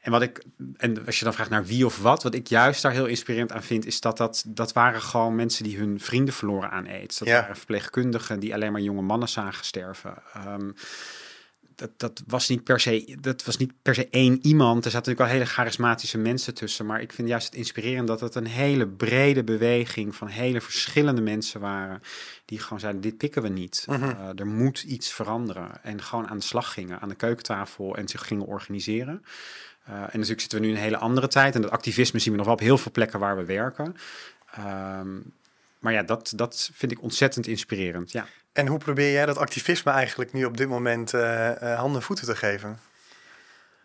En 0.00 0.12
wat 0.12 0.22
ik, 0.22 0.44
en 0.76 1.06
als 1.06 1.18
je 1.18 1.24
dan 1.24 1.34
vraagt 1.34 1.50
naar 1.50 1.64
wie 1.64 1.86
of 1.86 1.98
wat, 2.02 2.22
wat 2.22 2.34
ik 2.34 2.46
juist 2.46 2.82
daar 2.82 2.92
heel 2.92 3.06
inspirerend 3.06 3.52
aan 3.52 3.62
vind, 3.62 3.86
is 3.86 4.00
dat 4.00 4.16
dat, 4.16 4.44
dat 4.46 4.72
waren 4.72 5.02
gewoon 5.02 5.34
mensen 5.34 5.64
die 5.64 5.78
hun 5.78 6.00
vrienden 6.00 6.34
verloren 6.34 6.70
aan 6.70 6.86
aids. 6.88 7.18
Dat 7.18 7.28
Ja. 7.28 7.40
waren 7.40 7.56
verpleegkundigen 7.56 8.40
die 8.40 8.54
alleen 8.54 8.72
maar 8.72 8.80
jonge 8.80 9.02
mannen 9.02 9.28
zagen 9.28 9.64
sterven. 9.64 10.14
Ehm, 10.34 10.70
dat, 11.76 11.90
dat, 11.96 12.22
was 12.26 12.48
niet 12.48 12.64
per 12.64 12.80
se, 12.80 13.16
dat 13.20 13.44
was 13.44 13.56
niet 13.56 13.72
per 13.82 13.94
se 13.94 14.08
één 14.10 14.38
iemand. 14.42 14.84
Er 14.84 14.90
zaten 14.90 15.08
natuurlijk 15.10 15.18
wel 15.18 15.28
hele 15.28 15.54
charismatische 15.54 16.18
mensen 16.18 16.54
tussen. 16.54 16.86
Maar 16.86 17.00
ik 17.00 17.12
vind 17.12 17.28
juist 17.28 17.46
het 17.46 17.54
inspirerend 17.54 18.06
dat 18.06 18.20
het 18.20 18.34
een 18.34 18.46
hele 18.46 18.86
brede 18.86 19.44
beweging 19.44 20.14
van 20.14 20.28
hele 20.28 20.60
verschillende 20.60 21.20
mensen 21.20 21.60
waren. 21.60 22.02
Die 22.44 22.58
gewoon 22.58 22.80
zeiden, 22.80 23.02
dit 23.02 23.16
pikken 23.16 23.42
we 23.42 23.48
niet. 23.48 23.84
Mhm. 23.88 24.02
Eh, 24.02 24.38
er 24.38 24.46
moet 24.46 24.82
iets 24.82 25.12
veranderen. 25.12 25.82
En 25.82 26.02
gewoon 26.02 26.28
aan 26.28 26.38
de 26.38 26.44
slag 26.44 26.72
gingen, 26.72 27.00
aan 27.00 27.08
de 27.08 27.14
keukentafel 27.14 27.96
en 27.96 28.08
zich 28.08 28.26
gingen 28.26 28.46
organiseren. 28.46 29.24
Eh, 29.84 29.94
en 29.94 30.00
natuurlijk 30.00 30.40
zitten 30.40 30.58
we 30.58 30.64
nu 30.64 30.70
in 30.70 30.76
een 30.76 30.82
hele 30.82 30.98
andere 30.98 31.28
tijd. 31.28 31.54
En 31.54 31.62
dat 31.62 31.70
activisme 31.70 32.18
zien 32.18 32.32
we 32.32 32.38
nog 32.38 32.46
wel 32.46 32.56
op 32.56 32.60
heel 32.60 32.78
veel 32.78 32.92
plekken 32.92 33.18
waar 33.18 33.36
we 33.36 33.44
werken. 33.44 33.96
Ehm, 34.50 35.18
maar 35.86 35.94
ja, 35.94 36.02
dat, 36.02 36.32
dat 36.36 36.70
vind 36.74 36.92
ik 36.92 37.02
ontzettend 37.02 37.46
inspirerend. 37.46 38.12
Ja. 38.12 38.26
En 38.52 38.66
hoe 38.66 38.78
probeer 38.78 39.12
jij 39.12 39.26
dat 39.26 39.36
activisme 39.36 39.92
eigenlijk 39.92 40.32
nu 40.32 40.44
op 40.44 40.56
dit 40.56 40.68
moment 40.68 41.14
eh, 41.14 41.72
eh, 41.72 41.78
handen 41.78 41.96
en 42.00 42.06
voeten 42.06 42.26
te 42.26 42.36
geven? 42.36 42.78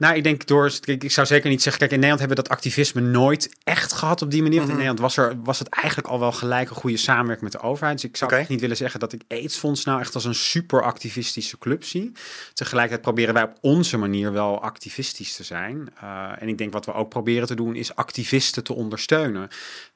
Nou, 0.02 0.16
ik 0.16 0.24
denk 0.24 0.48
door. 0.48 0.72
Ik 0.86 1.12
zou 1.12 1.28
zeker 1.28 1.50
niet 1.50 1.62
zeggen. 1.62 1.80
Kijk, 1.80 1.92
in 1.92 2.00
Nederland 2.00 2.20
hebben 2.20 2.38
we 2.38 2.44
dat 2.50 2.58
activisme 2.58 3.02
nooit 3.02 3.56
echt 3.64 3.94
gehad 3.94 4.22
op 4.22 4.32
die 4.32 4.42
manier. 4.42 4.58
Want 4.58 4.70
in 4.70 4.78
Mhm. 4.78 4.86
Nederland 4.86 5.16
was, 5.16 5.26
er, 5.26 5.42
was 5.44 5.60
het 5.60 5.70
eigenlijk 5.70 6.08
al 6.08 6.20
wel 6.20 6.32
gelijk 6.32 6.70
een 6.70 6.76
goede 6.76 6.98
samenwerking 6.98 7.52
met 7.52 7.62
de 7.62 7.68
overheid. 7.68 8.02
Dus 8.02 8.10
ik 8.10 8.18
zou 8.18 8.34
echt 8.34 8.50
niet 8.50 8.62
willen 8.62 8.78
zeggen 8.78 9.00
dat 9.00 9.14
ik 9.14 9.22
AIDS-fonds 9.28 9.84
nou 9.86 10.00
echt 10.00 10.16
als 10.16 10.26
een 10.26 10.36
super 10.36 10.84
activistische 10.84 11.58
club 11.58 11.84
zie. 11.84 12.12
Tegelijkertijd 12.54 13.02
proberen 13.02 13.34
wij 13.34 13.44
op 13.44 13.58
onze 13.62 13.98
manier 13.98 14.32
wel 14.32 14.62
activistisch 14.62 15.36
te 15.36 15.44
zijn. 15.44 15.90
Eh, 16.02 16.32
en 16.40 16.48
ik 16.48 16.58
denk 16.58 16.74
wat 16.74 16.86
we 16.86 16.94
ook 16.94 17.10
proberen 17.10 17.48
te 17.48 17.56
doen 17.56 17.76
is 17.76 17.96
activisten 17.96 18.64
te 18.64 18.74
ondersteunen. 18.74 19.48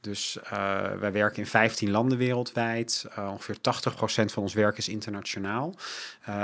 Dus 0.02 0.38
eh, 0.44 0.82
wij 1.00 1.12
werken 1.12 1.38
in 1.40 1.48
15 1.48 1.92
landen 1.92 2.18
wereldwijd. 2.18 3.06
Eh, 3.16 3.30
ongeveer 3.32 3.62
80% 3.62 4.32
van 4.32 4.44
ons 4.44 4.54
werk 4.54 4.78
is 4.78 4.90
internationaal. 4.90 5.76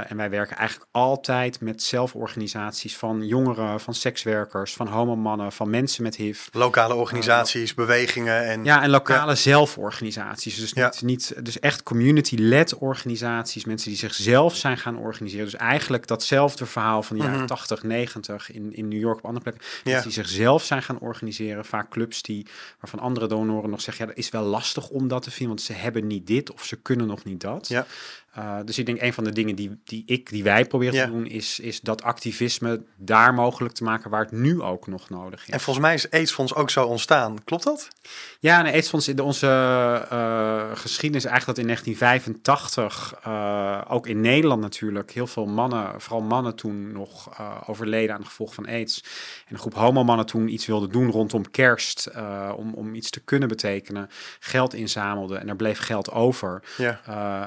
En 0.08 0.18
wij 0.18 0.30
werken 0.30 0.58
eigenlijk 0.58 0.90
altijd 0.92 1.62
met 1.62 1.84
zelforganisaties 1.84 2.98
van 2.98 3.28
jongeren, 3.28 3.50
van 3.80 3.94
sekswerkers, 3.94 4.74
van 4.74 4.88
homomannen, 4.88 5.52
van 5.52 5.70
mensen 5.70 6.04
met 6.04 6.16
HIV. 6.16 6.48
Lokale 6.52 6.94
organisaties, 6.96 7.74
bewegingen 7.74 8.46
en... 8.46 8.64
Ja, 8.64 8.84
en 8.84 8.90
lokale 8.90 9.36
zelforganisaties. 9.36 10.60
Dus, 10.60 10.72
Ja. 10.74 10.86
niet, 10.86 11.02
niet, 11.02 11.46
dus 11.46 11.60
echt 11.60 11.84
community-led 11.84 12.76
organisaties. 12.78 13.66
Mensen 13.66 13.90
die 13.90 13.98
zichzelf 14.00 14.56
zijn 14.56 14.78
gaan 14.78 14.98
organiseren. 14.98 15.46
Dus 15.46 15.56
eigenlijk 15.56 16.08
datzelfde 16.08 16.66
verhaal 16.66 17.04
van 17.04 17.18
de 17.18 17.24
jaren 17.24 17.38
Mhm. 17.38 17.48
80, 17.48 17.84
90 17.84 18.52
in, 18.52 18.76
in 18.76 18.88
New 18.88 19.00
York 19.00 19.18
op 19.18 19.26
andere 19.26 19.44
plekken. 19.44 19.64
Ja. 19.84 19.92
Mensen 19.92 20.10
die 20.12 20.24
zichzelf 20.24 20.64
zijn 20.64 20.84
gaan 20.84 21.00
organiseren. 21.00 21.66
Vaak 21.66 21.90
clubs 21.90 22.22
die, 22.22 22.46
waarvan 22.80 23.00
andere 23.00 23.28
donoren 23.28 23.70
nog 23.70 23.82
zeggen... 23.82 24.06
ja, 24.06 24.10
dat 24.12 24.20
is 24.24 24.30
wel 24.30 24.44
lastig 24.44 24.90
om 24.90 25.08
dat 25.08 25.24
te 25.24 25.30
vinden, 25.32 25.48
want 25.56 25.62
ze 25.62 25.74
hebben 25.74 26.08
niet 26.08 26.28
dit 26.28 26.52
of 26.52 26.64
ze 26.64 26.76
kunnen 26.76 27.08
nog 27.08 27.24
niet 27.24 27.42
dat. 27.42 27.68
Ja. 27.68 27.86
Uh, 28.38 28.58
dus 28.66 28.78
ik 28.78 28.86
denk 28.86 29.02
een 29.02 29.14
van 29.14 29.24
de 29.24 29.32
dingen 29.32 29.56
die, 29.56 29.82
die 29.84 30.04
ik, 30.06 30.30
die 30.30 30.44
wij 30.44 30.66
proberen 30.66 30.94
Ja. 30.96 31.06
te 31.06 31.12
doen, 31.12 31.26
is, 31.28 31.60
is 31.60 31.82
dat 31.82 32.04
activisme 32.04 32.84
daar 32.98 33.34
mogelijk 33.34 33.74
te 33.74 33.84
maken 33.84 34.10
waar 34.10 34.22
het 34.22 34.32
nu 34.32 34.62
ook 34.62 34.88
nog 34.88 35.10
nodig 35.10 35.42
is. 35.48 35.50
En 35.54 35.60
volgens 35.60 35.86
mij 35.86 35.94
is 35.94 36.10
AIDS-fonds 36.12 36.54
ook 36.56 36.70
zo 36.70 36.86
ontstaan. 36.86 37.44
Klopt 37.44 37.64
dat? 37.64 37.88
Ja, 38.40 38.66
en 38.66 38.74
AIDS-fonds 38.74 39.08
in 39.08 39.16
de- 39.16 39.24
onze 39.24 39.48
eh, 40.10 40.70
geschiedenis 40.74 41.24
is 41.26 41.30
eigenlijk 41.32 41.46
dat 41.46 41.58
in 41.58 41.66
1985, 41.66 43.14
eh, 43.24 43.82
ook 43.88 44.08
in 44.08 44.22
Nederland 44.22 44.62
natuurlijk, 44.62 45.12
heel 45.12 45.28
veel 45.28 45.46
mannen, 45.46 46.02
vooral 46.02 46.22
mannen 46.22 46.56
toen 46.56 46.92
nog 46.92 47.30
eh, 47.38 47.56
overleden 47.66 48.16
aan 48.16 48.22
de 48.22 48.28
gevolgen 48.28 48.56
van 48.56 48.68
AIDS. 48.68 49.04
En 49.48 49.54
een 49.54 49.60
groep 49.60 49.74
homomannen 49.74 50.26
toen 50.26 50.48
iets 50.54 50.66
wilde 50.66 50.88
doen 50.88 51.12
rondom 51.12 51.52
kerst, 51.52 52.06
eh, 52.06 52.54
om, 52.56 52.74
om 52.74 52.96
iets 52.96 53.10
te 53.10 53.20
kunnen 53.20 53.48
betekenen, 53.48 54.10
geld 54.40 54.74
inzamelde 54.74 55.36
en 55.38 55.50
er 55.50 55.56
bleef 55.56 55.80
geld 55.80 56.12
over. 56.12 56.64
Ja. 56.78 57.00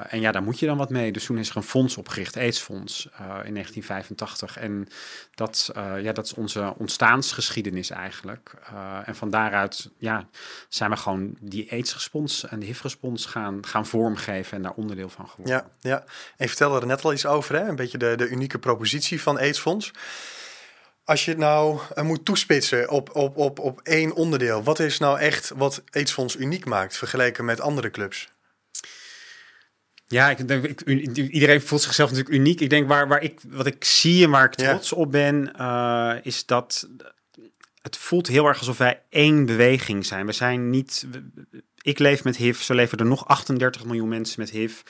En 0.09 0.19
ja, 0.19 0.31
daar 0.31 0.43
moet 0.43 0.59
je 0.59 0.65
dan 0.65 0.74
wat 0.77 0.89
mee. 0.89 1.11
Dus 1.11 1.25
toen 1.25 1.37
is 1.37 1.49
er 1.49 1.57
een 1.57 1.63
fonds 1.63 1.97
opgericht, 1.97 2.37
AIDS-fonds, 2.37 3.05
uh, 3.05 3.19
in 3.19 3.53
1985. 3.53 4.57
En 4.57 4.87
dat, 5.35 5.71
uh, 5.77 6.01
ja, 6.01 6.11
dat 6.11 6.25
is 6.25 6.33
onze 6.33 6.73
ontstaansgeschiedenis 6.77 7.89
eigenlijk. 7.89 8.53
Uh, 8.73 8.99
en 9.05 9.15
van 9.15 9.29
daaruit 9.29 9.89
ja, 9.97 10.27
zijn 10.69 10.89
we 10.89 10.97
gewoon 10.97 11.37
die 11.39 11.71
AIDS-respons 11.71 12.47
en 12.47 12.59
de 12.59 12.65
HIV-respons 12.65 13.25
gaan, 13.25 13.65
gaan 13.65 13.85
vormgeven 13.85 14.57
en 14.57 14.63
daar 14.63 14.73
onderdeel 14.75 15.09
van 15.09 15.29
geworden. 15.29 15.55
Ja, 15.55 15.89
ja. 15.89 15.99
En 15.99 16.05
je 16.37 16.47
vertelde 16.47 16.79
er 16.79 16.87
net 16.87 17.03
al 17.03 17.13
iets 17.13 17.25
over, 17.25 17.55
hè? 17.55 17.67
een 17.67 17.75
beetje 17.75 17.97
de, 17.97 18.15
de 18.15 18.27
unieke 18.27 18.59
propositie 18.59 19.21
van 19.21 19.37
AIDS-fonds. 19.37 19.91
Als 21.03 21.25
je 21.25 21.31
het 21.31 21.39
nou 21.39 21.79
moet 22.01 22.25
toespitsen 22.25 22.89
op, 22.89 23.15
op, 23.15 23.37
op, 23.37 23.59
op 23.59 23.79
één 23.83 24.13
onderdeel, 24.13 24.63
wat 24.63 24.79
is 24.79 24.97
nou 24.97 25.19
echt 25.19 25.51
wat 25.55 25.83
AIDS-fonds 25.89 26.35
uniek 26.35 26.65
maakt 26.65 26.97
vergeleken 26.97 27.45
met 27.45 27.61
andere 27.61 27.91
clubs? 27.91 28.33
Ja, 30.07 30.29
ik 30.29 30.47
denk, 30.47 30.65
ik, 30.65 30.81
iedereen 31.17 31.61
voelt 31.61 31.81
zichzelf 31.81 32.09
natuurlijk 32.09 32.35
uniek. 32.35 32.61
Ik 32.61 32.69
denk 32.69 32.87
waar, 32.87 33.07
waar 33.07 33.21
ik, 33.21 33.39
wat 33.47 33.65
ik 33.65 33.83
zie 33.83 34.23
en 34.23 34.29
waar 34.29 34.45
ik 34.45 34.53
trots 34.53 34.89
ja. 34.89 34.97
op 34.97 35.11
ben, 35.11 35.51
uh, 35.59 36.13
is 36.21 36.45
dat 36.45 36.89
het 37.81 37.97
voelt 37.97 38.27
heel 38.27 38.47
erg 38.47 38.59
alsof 38.59 38.77
wij 38.77 39.01
één 39.09 39.45
beweging 39.45 40.05
zijn. 40.05 40.25
We 40.25 40.31
zijn 40.31 40.69
niet. 40.69 41.07
Ik 41.81 41.99
leef 41.99 42.23
met 42.23 42.37
HIV, 42.37 42.61
zo 42.61 42.73
leven 42.73 42.97
er 42.97 43.05
nog 43.05 43.27
38 43.27 43.85
miljoen 43.85 44.09
mensen 44.09 44.39
met 44.39 44.49
HIV. 44.49 44.81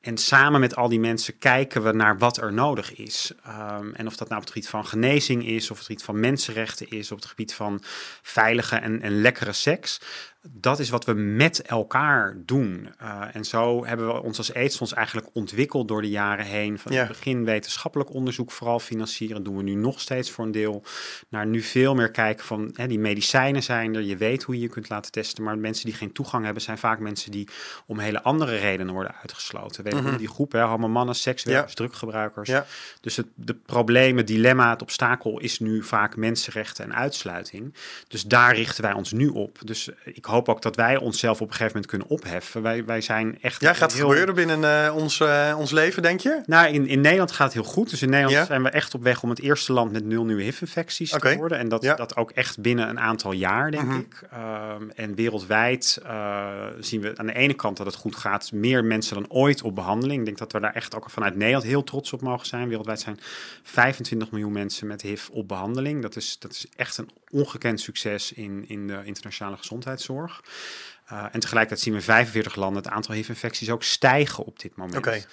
En 0.00 0.16
samen 0.18 0.60
met 0.60 0.76
al 0.76 0.88
die 0.88 1.00
mensen 1.00 1.38
kijken 1.38 1.82
we 1.82 1.92
naar 1.92 2.18
wat 2.18 2.36
er 2.36 2.52
nodig 2.52 2.94
is. 2.94 3.32
Um, 3.46 3.94
en 3.94 4.06
of 4.06 4.16
dat 4.16 4.28
nou 4.28 4.40
op 4.40 4.46
het 4.46 4.52
gebied 4.54 4.68
van 4.68 4.86
genezing 4.86 5.46
is, 5.46 5.70
of 5.70 5.76
het 5.76 5.86
gebied 5.86 6.02
van 6.02 6.20
mensenrechten 6.20 6.90
is, 6.90 7.10
op 7.10 7.18
het 7.18 7.26
gebied 7.26 7.54
van 7.54 7.82
veilige 8.22 8.76
en, 8.76 9.02
en 9.02 9.20
lekkere 9.20 9.52
seks. 9.52 10.00
Dat 10.50 10.78
is 10.78 10.90
wat 10.90 11.04
we 11.04 11.12
met 11.12 11.62
elkaar 11.62 12.36
doen. 12.44 12.88
Uh, 13.02 13.22
en 13.32 13.44
zo 13.44 13.84
hebben 13.84 14.06
we 14.06 14.22
ons 14.22 14.38
als 14.38 14.54
AIDS-fonds 14.54 14.92
eigenlijk 14.92 15.28
ontwikkeld 15.32 15.88
door 15.88 16.02
de 16.02 16.08
jaren 16.08 16.44
heen. 16.44 16.78
Van 16.78 16.92
ja. 16.92 16.98
het 16.98 17.08
begin 17.08 17.44
wetenschappelijk 17.44 18.14
onderzoek 18.14 18.50
vooral 18.50 18.80
financieren. 18.80 19.42
doen 19.42 19.56
we 19.56 19.62
nu 19.62 19.74
nog 19.74 20.00
steeds 20.00 20.30
voor 20.30 20.44
een 20.44 20.52
deel. 20.52 20.82
Naar 21.28 21.46
nu 21.46 21.60
veel 21.60 21.94
meer 21.94 22.10
kijken 22.10 22.44
van, 22.44 22.70
hè, 22.74 22.86
die 22.86 22.98
medicijnen 22.98 23.62
zijn 23.62 23.94
er. 23.94 24.02
Je 24.02 24.16
weet 24.16 24.42
hoe 24.42 24.54
je 24.54 24.60
je 24.60 24.68
kunt 24.68 24.88
laten 24.88 25.12
testen. 25.12 25.44
Maar 25.44 25.58
mensen 25.58 25.86
die 25.86 25.94
geen 25.94 26.12
toegang 26.12 26.44
hebben, 26.44 26.62
zijn 26.62 26.78
vaak 26.78 26.98
mensen 26.98 27.30
die 27.30 27.48
om 27.86 27.98
hele 27.98 28.22
andere 28.22 28.56
redenen 28.56 28.94
worden 28.94 29.14
uitgesloten. 29.14 29.84
Mm 29.94 30.06
-hmm. 30.06 30.16
die 30.16 30.28
groep, 30.28 30.52
hè, 30.52 30.60
homo 30.62 30.88
mannen, 30.88 31.14
sekswerkers, 31.14 31.72
ja. 31.72 31.76
druggebruikers. 31.76 32.48
Ja. 32.48 32.66
Dus 33.00 33.16
het 33.16 33.26
de 33.34 33.54
problemen, 33.54 34.26
dilemma, 34.26 34.70
het 34.70 34.82
obstakel 34.82 35.40
is 35.40 35.58
nu 35.58 35.82
vaak 35.82 36.16
mensenrechten 36.16 36.84
en 36.84 36.94
uitsluiting. 36.94 37.74
Dus 38.08 38.22
daar 38.22 38.54
richten 38.54 38.82
wij 38.82 38.92
ons 38.92 39.12
nu 39.12 39.28
op. 39.28 39.58
Dus 39.64 39.90
ik 40.04 40.24
hoop 40.24 40.48
ook 40.48 40.62
dat 40.62 40.76
wij 40.76 40.96
onszelf 40.96 41.40
op 41.40 41.46
een 41.46 41.52
gegeven 41.52 41.72
moment 41.72 41.90
kunnen 41.90 42.08
opheffen. 42.08 42.62
Wij, 42.62 42.84
wij 42.84 43.00
zijn 43.00 43.38
echt. 43.40 43.60
Ja, 43.60 43.72
gaat 43.72 43.90
het 43.90 44.00
heel... 44.00 44.08
gebeuren 44.08 44.34
binnen 44.34 44.60
uh, 44.60 44.96
ons, 44.96 45.20
uh, 45.20 45.54
ons 45.58 45.70
leven, 45.70 46.02
denk 46.02 46.20
je? 46.20 46.40
Nou, 46.46 46.72
in, 46.72 46.86
in 46.86 47.00
Nederland 47.00 47.32
gaat 47.32 47.52
het 47.52 47.62
heel 47.62 47.72
goed. 47.72 47.90
Dus 47.90 48.02
in 48.02 48.10
Nederland 48.10 48.38
ja? 48.38 48.44
zijn 48.44 48.62
we 48.62 48.68
echt 48.68 48.94
op 48.94 49.02
weg 49.02 49.22
om 49.22 49.30
het 49.30 49.40
eerste 49.40 49.72
land 49.72 49.92
met 49.92 50.04
nul 50.04 50.24
nieuwe 50.24 50.42
HIV-infecties 50.42 51.12
okay. 51.12 51.32
te 51.32 51.38
worden. 51.38 51.58
En 51.58 51.68
dat, 51.68 51.82
ja. 51.82 51.94
dat 51.94 52.16
ook 52.16 52.30
echt 52.30 52.60
binnen 52.60 52.88
een 52.88 53.00
aantal 53.00 53.32
jaar, 53.32 53.70
denk 53.70 53.84
mm 53.84 53.90
-hmm. 53.90 53.98
ik. 53.98 54.22
Um, 54.80 54.90
en 54.90 55.14
wereldwijd 55.14 56.00
uh, 56.06 56.46
zien 56.80 57.00
we 57.00 57.12
aan 57.16 57.26
de 57.26 57.34
ene 57.34 57.54
kant 57.54 57.76
dat 57.76 57.86
het 57.86 57.94
goed 57.94 58.16
gaat. 58.16 58.52
Meer 58.52 58.84
mensen 58.84 59.14
dan 59.14 59.30
ooit 59.30 59.62
op 59.62 59.74
behandeling. 59.80 60.18
Ik 60.18 60.24
denk 60.24 60.38
dat 60.38 60.52
we 60.52 60.60
daar 60.60 60.74
echt 60.74 60.94
ook 60.94 61.10
vanuit 61.10 61.36
Nederland 61.36 61.64
heel 61.64 61.84
trots 61.84 62.12
op 62.12 62.20
mogen 62.20 62.46
zijn. 62.46 62.68
Wereldwijd 62.68 63.00
zijn 63.00 63.20
25 63.62 64.30
miljoen 64.30 64.52
mensen 64.52 64.86
met 64.86 65.02
HIV 65.02 65.28
op 65.28 65.48
behandeling. 65.48 66.02
Dat 66.02 66.16
is, 66.16 66.38
dat 66.38 66.50
is 66.52 66.66
echt 66.76 66.98
een 66.98 67.10
ongekend 67.30 67.80
succes 67.80 68.32
in, 68.32 68.64
in 68.68 68.86
de 68.86 69.00
internationale 69.04 69.56
gezondheidszorg. 69.56 70.42
Uh, 71.12 71.24
en 71.32 71.40
tegelijkertijd 71.40 71.80
zien 71.80 71.92
we 71.92 71.98
in 71.98 72.04
45 72.04 72.54
landen 72.56 72.82
het 72.82 72.92
aantal 72.92 73.14
HIV-infecties 73.14 73.70
ook 73.70 73.82
stijgen 73.82 74.44
op 74.44 74.58
dit 74.58 74.76
moment. 74.76 74.96
Okay. 74.96 75.24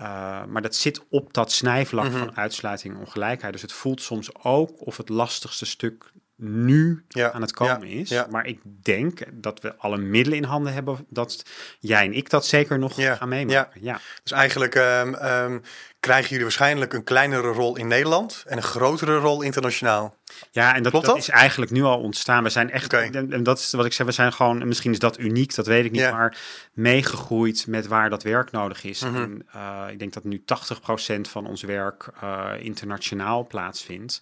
Uh, 0.00 0.44
maar 0.44 0.62
dat 0.62 0.74
zit 0.74 1.02
op 1.08 1.32
dat 1.32 1.52
snijvlak 1.52 2.08
Mhm. 2.08 2.18
van 2.18 2.36
uitsluiting 2.36 2.94
en 2.94 3.00
ongelijkheid. 3.00 3.52
Dus 3.52 3.62
het 3.62 3.72
voelt 3.72 4.02
soms 4.02 4.34
ook 4.44 4.86
of 4.86 4.96
het 4.96 5.08
lastigste 5.08 5.66
stuk 5.66 6.12
nu 6.44 7.04
Ja, 7.08 7.32
aan 7.32 7.40
het 7.40 7.52
komen 7.52 7.88
ja, 7.88 8.00
is. 8.00 8.08
ja. 8.08 8.26
Maar 8.30 8.46
ik 8.46 8.60
denk 8.64 9.20
dat 9.32 9.60
we 9.60 9.76
alle 9.76 9.96
middelen 9.96 10.38
in 10.38 10.44
handen 10.44 10.72
hebben 10.72 11.06
dat 11.08 11.44
jij 11.78 12.04
en 12.04 12.12
ik 12.12 12.30
dat 12.30 12.46
zeker 12.46 12.78
nog 12.78 12.94
gaan 12.94 13.28
meemaken. 13.28 13.80
Ja. 13.84 14.00
Dus 14.22 14.32
eigenlijk 14.32 14.74
ehm, 14.74 15.14
ehm, 15.14 15.58
krijgen 16.00 16.28
jullie 16.28 16.44
waarschijnlijk 16.44 16.92
een 16.92 17.04
kleinere 17.04 17.48
rol 17.48 17.76
in 17.76 17.86
Nederland 17.86 18.44
en 18.46 18.56
een 18.56 18.62
grotere 18.62 19.16
rol 19.16 19.42
internationaal. 19.42 20.16
Ja, 20.50 20.74
en 20.74 20.82
dat, 20.82 20.92
Klopt 20.92 21.06
dat 21.06 21.14
dat? 21.14 21.24
is 21.24 21.30
eigenlijk 21.30 21.70
nu 21.70 21.82
al 21.82 22.00
ontstaan. 22.00 22.42
We 22.42 22.50
zijn 22.50 22.70
echt, 22.70 22.92
en, 22.92 23.32
en 23.32 23.42
dat 23.42 23.58
is 23.58 23.72
wat 23.72 23.84
ik 23.84 23.92
zeg, 23.92 24.06
we 24.06 24.12
zijn 24.12 24.32
gewoon, 24.32 24.60
en 24.60 24.68
misschien 24.68 24.92
is 24.92 24.98
dat 24.98 25.18
uniek, 25.18 25.54
dat 25.54 25.66
weet 25.66 25.84
ik 25.84 25.90
niet, 25.90 26.10
maar 26.10 26.36
meegegroeid 26.72 27.66
met 27.66 27.86
waar 27.86 28.10
dat 28.10 28.22
werk 28.22 28.50
nodig 28.50 28.84
is. 28.84 29.00
Mhm. 29.00 29.16
En, 29.16 29.46
eh, 29.52 29.84
ik 29.90 29.98
denk 29.98 30.12
dat 30.12 30.24
nu 30.24 30.42
80% 30.44 31.28
van 31.28 31.46
ons 31.46 31.62
werk 31.62 32.08
eh, 32.20 32.50
internationaal 32.58 33.46
plaatsvindt. 33.46 34.20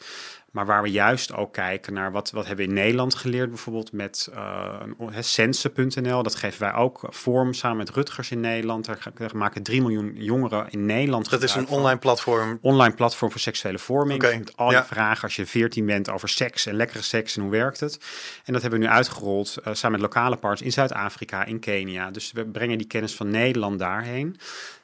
Maar 0.50 0.66
waar 0.66 0.82
we 0.82 0.90
juist 0.90 1.32
ook 1.34 1.52
kijken 1.52 1.92
naar 1.92 2.12
wat, 2.12 2.30
wat 2.30 2.46
hebben 2.46 2.64
we 2.64 2.70
in 2.72 2.78
Nederland 2.78 3.14
geleerd, 3.14 3.48
bijvoorbeeld 3.48 3.92
met 3.92 4.28
eh 4.34 4.80
een- 4.98 5.24
Sense.nl. 5.24 6.22
Dat 6.22 6.34
geven 6.34 6.60
wij 6.60 6.74
ook 6.74 7.00
vorm 7.08 7.52
samen 7.54 7.76
met 7.76 7.90
Rutgers 7.90 8.30
in 8.30 8.40
Nederland. 8.40 8.84
Daar, 8.84 9.30
maken 9.34 9.62
3 9.62 9.80
miljoen 9.80 10.12
jongeren 10.14 10.66
in 10.70 10.86
Nederland 10.86 11.30
Dat 11.30 11.42
is 11.42 11.54
een 11.54 11.68
online 11.68 11.98
platform. 11.98 12.58
online 12.62 12.94
platform 12.94 13.30
voor 13.30 13.40
seksuele 13.40 13.78
vorming. 13.78 14.24
Oké, 14.24 14.38
Met 14.38 14.56
al 14.56 14.70
ja. 14.70 14.78
je 14.78 14.84
vragen 14.84 15.22
als 15.22 15.36
je 15.36 15.46
14 15.46 15.86
bent 15.86 16.10
over 16.10 16.28
seks 16.28 16.66
en 16.66 16.74
lekkere 16.74 17.02
seks 17.02 17.36
en 17.36 17.42
hoe 17.42 17.50
werkt 17.50 17.80
het. 17.80 17.98
En 18.44 18.52
dat 18.52 18.62
hebben 18.62 18.80
we 18.80 18.86
nu 18.86 18.92
uitgerold 18.92 19.56
eh, 19.64 19.72
samen 19.74 20.00
met 20.00 20.14
lokale 20.14 20.36
partners 20.36 20.62
in 20.62 20.72
Zuid-Afrika, 20.72 21.44
in 21.44 21.58
Kenia. 21.60 22.10
Dus 22.10 22.32
we 22.32 22.44
brengen 22.46 22.78
die 22.78 22.86
kennis 22.86 23.14
van 23.14 23.30
Nederland 23.30 23.78
daarheen. 23.78 24.36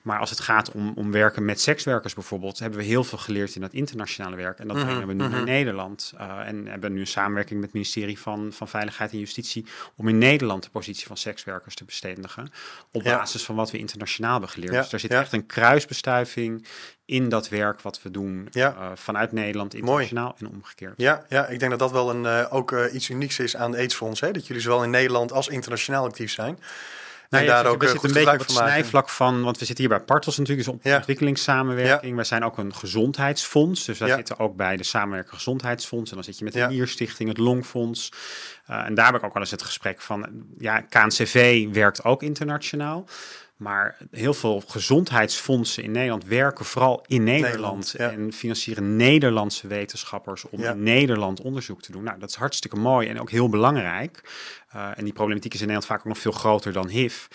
Maar 0.06 0.18
als 0.18 0.30
het 0.30 0.40
gaat 0.40 0.70
om, 0.72 0.92
om 0.96 1.12
werken 1.12 1.44
met 1.44 1.60
sekswerkers 1.60 2.14
bijvoorbeeld, 2.14 2.58
hebben 2.58 2.78
we 2.78 2.84
heel 2.84 3.04
veel 3.04 3.18
geleerd 3.18 3.54
in 3.54 3.60
dat 3.60 3.72
internationale 3.72 4.36
werk. 4.36 4.58
En 4.58 4.68
dat 4.68 4.76
Mhm, 4.76 4.86
brengen 4.86 5.06
we 5.06 5.12
nu 5.12 5.22
mhm. 5.22 5.32
naar 5.32 5.44
Nederland. 5.44 6.12
Eh, 6.18 6.38
en 6.46 6.66
hebben 6.66 6.92
nu 6.92 7.00
een 7.00 7.06
samenwerking 7.06 7.54
met 7.54 7.64
het 7.64 7.74
ministerie 7.74 8.18
van, 8.18 8.52
van 8.52 8.68
Veiligheid 8.68 9.12
en 9.12 9.18
Justitie 9.18 9.66
om 9.96 10.08
in 10.08 10.18
Nederland 10.18 10.62
de 10.62 10.70
positie 10.70 11.06
van 11.06 11.16
sekswerkers 11.16 11.74
te 11.74 11.84
bestendigen. 11.84 12.50
Op 12.92 13.02
Ja. 13.02 13.16
basis 13.16 13.44
van 13.44 13.54
wat 13.54 13.70
we 13.70 13.78
internationaal 13.78 14.32
hebben 14.32 14.48
geleerd. 14.50 14.72
Ja, 14.72 14.80
Dus 14.80 14.92
er 14.92 15.00
zit 15.00 15.10
ja. 15.10 15.20
echt 15.20 15.32
een 15.32 15.46
kruisbestuiving 15.46 16.66
in 17.04 17.28
dat 17.28 17.48
werk 17.48 17.80
wat 17.80 18.02
we 18.02 18.10
doen 18.10 18.46
Ja. 18.50 18.74
eh, 18.74 18.90
vanuit 18.94 19.32
Nederland 19.32 19.74
internationaal 19.74 20.34
en 20.38 20.48
omgekeerd. 20.48 20.94
Ja, 20.96 21.24
ja, 21.28 21.46
ik 21.46 21.58
denk 21.58 21.70
dat 21.70 21.80
dat 21.80 21.90
wel 21.92 22.10
een, 22.10 22.26
eh, 22.26 22.46
ook 22.54 22.72
iets 22.92 23.08
unieks 23.08 23.38
is 23.38 23.56
aan 23.56 23.70
de 23.70 23.76
AIDS-fonds. 23.76 24.20
Hè? 24.20 24.30
Dat 24.30 24.46
jullie 24.46 24.62
zowel 24.62 24.82
in 24.84 24.90
Nederland 24.90 25.32
als 25.32 25.48
internationaal 25.48 26.04
actief 26.04 26.32
zijn. 26.32 26.58
Nou 27.30 27.44
en 27.44 27.50
daar 27.50 27.64
we 27.64 27.68
ook 27.70 27.82
eh, 27.82 27.88
zitten 27.88 28.08
een 28.08 28.14
beetje 28.14 28.32
op 28.32 28.38
het 28.38 28.50
snijvlak 28.50 29.08
van, 29.08 29.42
want 29.42 29.58
we 29.58 29.64
zitten 29.64 29.84
hier 29.86 29.96
bij 29.96 30.04
Partos 30.04 30.38
natuurlijk, 30.38 30.66
dus 30.66 30.74
op 30.76 30.80
Ja. 30.84 30.96
ontwikkelingssamenwerking. 30.96 32.14
Wij 32.14 32.24
zijn 32.24 32.44
ook 32.44 32.58
een 32.58 32.74
gezondheidsfonds, 32.74 33.84
dus 33.84 33.98
Ja. 33.98 34.14
zitten 34.16 34.38
ook 34.38 34.56
bij 34.56 34.76
de 34.76 34.84
Samenwerking 34.84 35.34
Gezondheidsfonds. 35.34 36.10
En 36.10 36.16
dan 36.16 36.24
zit 36.24 36.38
je 36.38 36.44
met 36.44 36.52
de. 36.52 36.66
Nierstichting, 36.66 37.28
het 37.28 37.38
Longfonds. 37.38 38.12
Eh, 38.66 38.84
en 38.84 38.94
daar 38.94 39.06
heb 39.06 39.14
ik 39.14 39.24
ook 39.24 39.32
wel 39.32 39.42
eens 39.42 39.50
het 39.50 39.62
gesprek 39.62 40.00
van, 40.00 40.44
ja, 40.58 40.80
KNCV 40.80 41.66
werkt 41.72 42.04
ook 42.04 42.22
internationaal. 42.22 43.04
Maar 43.56 43.96
heel 44.10 44.34
veel 44.34 44.62
gezondheidsfondsen 44.66 45.82
in 45.82 45.90
Nederland 45.90 46.24
werken 46.24 46.64
vooral 46.64 47.04
in 47.06 47.24
Nederland. 47.24 47.52
Nederland, 47.52 47.94
ja. 47.98 48.10
En 48.10 48.32
financieren 48.32 48.96
Nederlandse 48.96 49.66
wetenschappers 49.66 50.44
om 50.50 50.60
Ja. 50.60 50.70
in 50.72 50.82
Nederland 50.82 51.40
onderzoek 51.40 51.82
te 51.82 51.92
doen. 51.92 52.02
Nou, 52.02 52.18
dat 52.18 52.28
is 52.28 52.34
hartstikke 52.34 52.76
mooi 52.76 53.08
en 53.08 53.20
ook 53.20 53.30
heel 53.30 53.48
belangrijk. 53.48 54.20
Uh, 54.76 54.90
en 54.98 55.04
die 55.04 55.12
problematiek 55.12 55.54
is 55.54 55.60
in 55.60 55.66
Nederland 55.66 55.92
vaak 55.92 55.98
ook 56.00 56.12
nog 56.14 56.18
veel 56.18 56.32
groter 56.32 56.72
dan 56.72 56.88
HIV. 56.88 57.26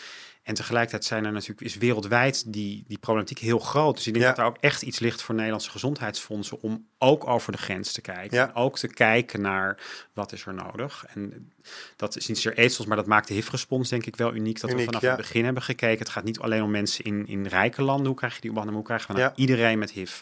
En 0.44 0.54
tegelijkertijd 0.54 1.06
zijn 1.06 1.26
er 1.26 1.32
natuurlijk, 1.32 1.62
is 1.62 1.76
wereldwijd 1.76 2.54
die, 2.54 2.84
die 2.88 2.98
problematiek 2.98 3.40
heel 3.40 3.60
groot. 3.60 3.96
Dus 3.96 4.08
ik 4.08 4.14
denk 4.14 4.26
Ja. 4.26 4.32
dat 4.32 4.40
er 4.40 4.46
ook 4.46 4.58
echt 4.60 4.82
iets 4.82 5.00
ligt 5.00 5.22
voor 5.22 5.36
Nederlandse 5.36 5.70
gezondheidsfondsen 5.70 6.62
om 6.62 6.88
ook 6.98 7.28
over 7.28 7.52
de 7.52 7.58
grens 7.58 7.92
te 7.92 8.02
kijken. 8.02 8.38
Ja. 8.38 8.48
En 8.48 8.56
ook 8.56 8.78
te 8.78 8.88
kijken 8.88 9.42
naar 9.42 9.78
wat 10.14 10.32
is 10.32 10.46
er 10.46 10.54
nodig. 10.54 11.06
En 11.14 11.52
dat 11.96 12.16
is 12.16 12.28
niet 12.28 12.40
zozeer 12.40 12.88
maar 12.88 12.98
dat 12.98 13.06
maakt 13.06 13.28
de 13.28 13.34
HIV-respons 13.34 13.90
denk 13.90 14.06
ik 14.06 14.16
wel 14.16 14.34
uniek. 14.34 14.60
Dat 14.60 14.70
Uniek, 14.70 14.86
we 14.86 14.86
vanaf 14.86 15.02
ja. 15.02 15.08
het 15.08 15.18
begin 15.18 15.44
hebben 15.46 15.64
gekeken. 15.64 16.00
Het 16.00 16.10
gaat 16.10 16.24
niet 16.24 16.40
alleen 16.40 16.64
om 16.64 16.72
mensen 16.72 17.04
in, 17.04 17.28
in 17.28 17.46
rijke 17.46 17.82
landen. 17.82 18.06
Hoe 18.06 18.16
krijg 18.16 18.36
je 18.36 18.42
die 18.42 18.50
op 18.50 18.56
behandeling? 18.56 18.88
Hoe 18.88 18.98
krijgen 18.98 19.16
we 19.16 19.22
nou 19.22 19.34
iedereen 19.36 19.80
met 19.80 19.92
HIV 19.92 20.22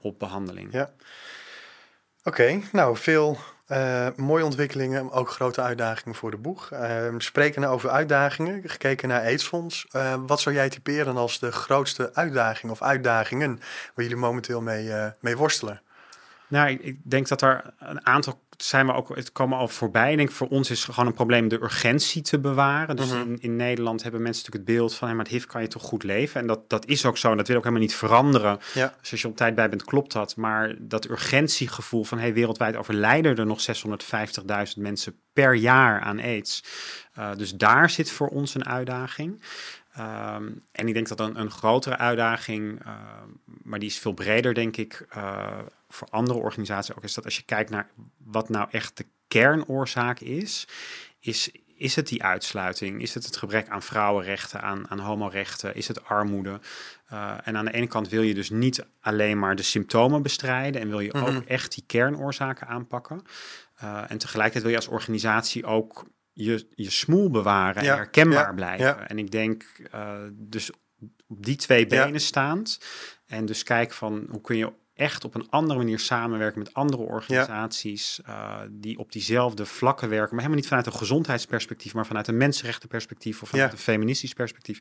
op 0.00 0.18
behandeling? 0.18 0.72
Ja. 0.72 0.92
Oké, 2.22 2.60
nou 2.72 2.96
veel 2.96 3.38
eh, 3.66 4.06
mooie 4.16 4.44
ontwikkelingen, 4.44 5.10
ook 5.10 5.30
grote 5.30 5.60
uitdagingen 5.60 6.14
voor 6.14 6.30
de 6.30 6.36
boeg. 6.36 6.70
Uh, 6.72 7.14
spreken 7.18 7.64
over 7.64 7.90
uitdagingen, 7.90 8.62
gekeken 8.64 9.08
naar 9.08 9.20
AIDS-fonds. 9.20 9.86
Uh, 9.96 10.14
wat 10.26 10.40
zou 10.40 10.54
jij 10.54 10.68
typeren 10.68 11.16
als 11.16 11.38
de 11.38 11.52
grootste 11.52 12.14
uitdaging 12.14 12.72
of 12.72 12.82
uitdagingen 12.82 13.60
waar 13.94 14.04
jullie 14.04 14.16
momenteel 14.16 14.60
mee, 14.60 14.86
uh, 14.86 15.06
mee 15.20 15.36
worstelen? 15.36 15.82
Nou, 16.48 16.70
ik, 16.70 16.80
ik, 16.82 16.98
denk 17.02 17.28
dat 17.28 17.42
er 17.42 17.74
een 17.78 18.06
aantal 18.06 18.42
zijn 18.62 18.86
we 18.86 18.92
ook, 18.92 19.16
het 19.16 19.32
komen 19.32 19.58
al 19.58 19.68
voorbij. 19.68 20.10
Ik 20.10 20.16
denk 20.16 20.30
voor 20.30 20.48
ons 20.48 20.70
is 20.70 20.84
gewoon 20.84 21.06
een 21.06 21.14
probleem 21.14 21.48
de 21.48 21.62
urgentie 21.62 22.22
te 22.22 22.38
bewaren. 22.38 22.96
Dus 22.96 23.10
Mhm. 23.10 23.20
in, 23.20 23.38
in 23.40 23.56
Nederland 23.56 24.02
hebben 24.02 24.22
mensen 24.22 24.42
natuurlijk 24.44 24.70
het 24.70 24.78
beeld 24.78 24.94
van, 24.94 25.08
hé, 25.08 25.14
maar 25.14 25.24
het 25.24 25.32
HIV 25.32 25.44
kan 25.46 25.62
je 25.62 25.68
toch 25.68 25.82
goed 25.82 26.02
leven. 26.02 26.40
En 26.40 26.46
dat, 26.46 26.70
dat 26.70 26.86
is 26.86 27.06
ook 27.06 27.18
zo. 27.18 27.30
En 27.30 27.36
dat 27.36 27.46
wil 27.46 27.56
ook 27.56 27.62
helemaal 27.62 27.84
niet 27.84 27.94
veranderen. 27.94 28.58
Ja. 28.74 28.94
Dus 29.00 29.10
als 29.10 29.22
je 29.22 29.28
op 29.28 29.36
tijd 29.36 29.54
bij 29.54 29.68
bent, 29.68 29.84
klopt 29.84 30.12
dat. 30.12 30.36
Maar 30.36 30.74
dat 30.78 31.10
urgentiegevoel 31.10 32.04
van, 32.04 32.18
hé, 32.18 32.32
wereldwijd 32.32 32.76
overlijden 32.76 33.36
er 33.36 33.46
nog 33.46 33.60
650.000 33.60 34.76
mensen 34.76 35.16
per 35.32 35.54
jaar 35.54 36.00
aan 36.00 36.20
AIDS. 36.20 36.64
Uh, 37.18 37.30
dus 37.36 37.54
daar 37.54 37.90
zit 37.90 38.10
voor 38.10 38.28
ons 38.28 38.54
een 38.54 38.66
uitdaging. 38.66 39.42
Um, 39.98 40.62
en 40.72 40.88
ik 40.88 40.94
denk 40.94 41.08
dat 41.08 41.20
een, 41.20 41.40
een 41.40 41.50
grotere 41.50 41.96
uitdaging, 41.96 42.86
uh, 42.86 42.92
maar 43.62 43.78
die 43.78 43.88
is 43.88 43.98
veel 43.98 44.12
breder, 44.12 44.54
denk 44.54 44.76
ik, 44.76 45.06
uh, 45.16 45.58
voor 45.88 46.08
andere 46.10 46.38
organisaties 46.38 46.96
ook, 46.96 47.04
is 47.04 47.14
dat 47.14 47.24
als 47.24 47.36
je 47.36 47.42
kijkt 47.42 47.70
naar 47.70 47.88
wat 48.24 48.48
nou 48.48 48.68
echt 48.70 48.96
de 48.96 49.06
kernoorzaak 49.28 50.20
is, 50.20 50.68
is, 51.20 51.50
is 51.76 51.96
het 51.96 52.08
die 52.08 52.22
uitsluiting? 52.22 53.02
Is 53.02 53.14
het 53.14 53.24
het 53.24 53.36
gebrek 53.36 53.68
aan 53.68 53.82
vrouwenrechten, 53.82 54.62
aan, 54.62 54.90
aan 54.90 54.98
homorechten? 54.98 55.74
Is 55.74 55.88
het 55.88 56.04
armoede? 56.04 56.60
Uh, 57.12 57.34
en 57.44 57.56
aan 57.56 57.64
de 57.64 57.72
ene 57.72 57.86
kant 57.86 58.08
wil 58.08 58.22
je 58.22 58.34
dus 58.34 58.50
niet 58.50 58.86
alleen 59.00 59.38
maar 59.38 59.56
de 59.56 59.62
symptomen 59.62 60.22
bestrijden 60.22 60.80
en 60.80 60.88
wil 60.88 61.00
je 61.00 61.08
Mhm. 61.08 61.18
mm 61.18 61.24
-hmm. 61.24 61.36
ook 61.36 61.44
echt 61.44 61.74
die 61.74 61.84
kernoorzaken 61.86 62.66
aanpakken. 62.66 63.22
Uh, 63.82 64.10
en 64.10 64.18
tegelijkertijd 64.18 64.62
wil 64.62 64.72
je 64.72 64.78
als 64.78 64.88
organisatie 64.88 65.66
ook 65.66 66.04
je, 66.34 66.66
je 66.74 66.90
smoel 66.90 67.30
bewaren 67.30 67.82
en 67.82 67.94
herkenbaar 67.94 68.54
blijven. 68.54 69.08
En 69.08 69.18
ik 69.18 69.30
denk 69.30 69.64
uh, 69.94 70.16
dus 70.32 70.70
op 71.26 71.44
die 71.44 71.56
twee 71.56 71.86
benen 71.86 72.20
staand 72.20 72.78
en 73.26 73.46
dus 73.46 73.62
kijk 73.62 73.92
van 73.92 74.26
hoe 74.30 74.40
kun 74.40 74.56
je 74.56 74.72
echt 74.94 75.24
op 75.24 75.34
een 75.34 75.50
andere 75.50 75.78
manier 75.78 75.98
samenwerken 75.98 76.58
met 76.58 76.74
andere 76.74 77.02
organisaties 77.02 78.20
uh, 78.28 78.60
die 78.70 78.98
op 78.98 79.12
diezelfde 79.12 79.66
vlakken 79.66 80.08
werken, 80.08 80.28
maar 80.28 80.38
helemaal 80.38 80.56
niet 80.60 80.68
vanuit 80.68 80.86
een 80.86 80.92
gezondheidsperspectief, 80.92 81.94
maar 81.94 82.06
vanuit 82.06 82.28
een 82.28 82.36
mensenrechtenperspectief 82.36 83.42
of 83.42 83.48
vanuit 83.48 83.70
Ja. 83.70 83.76
een 83.76 83.82
feministisch 83.82 84.32
perspectief. 84.32 84.80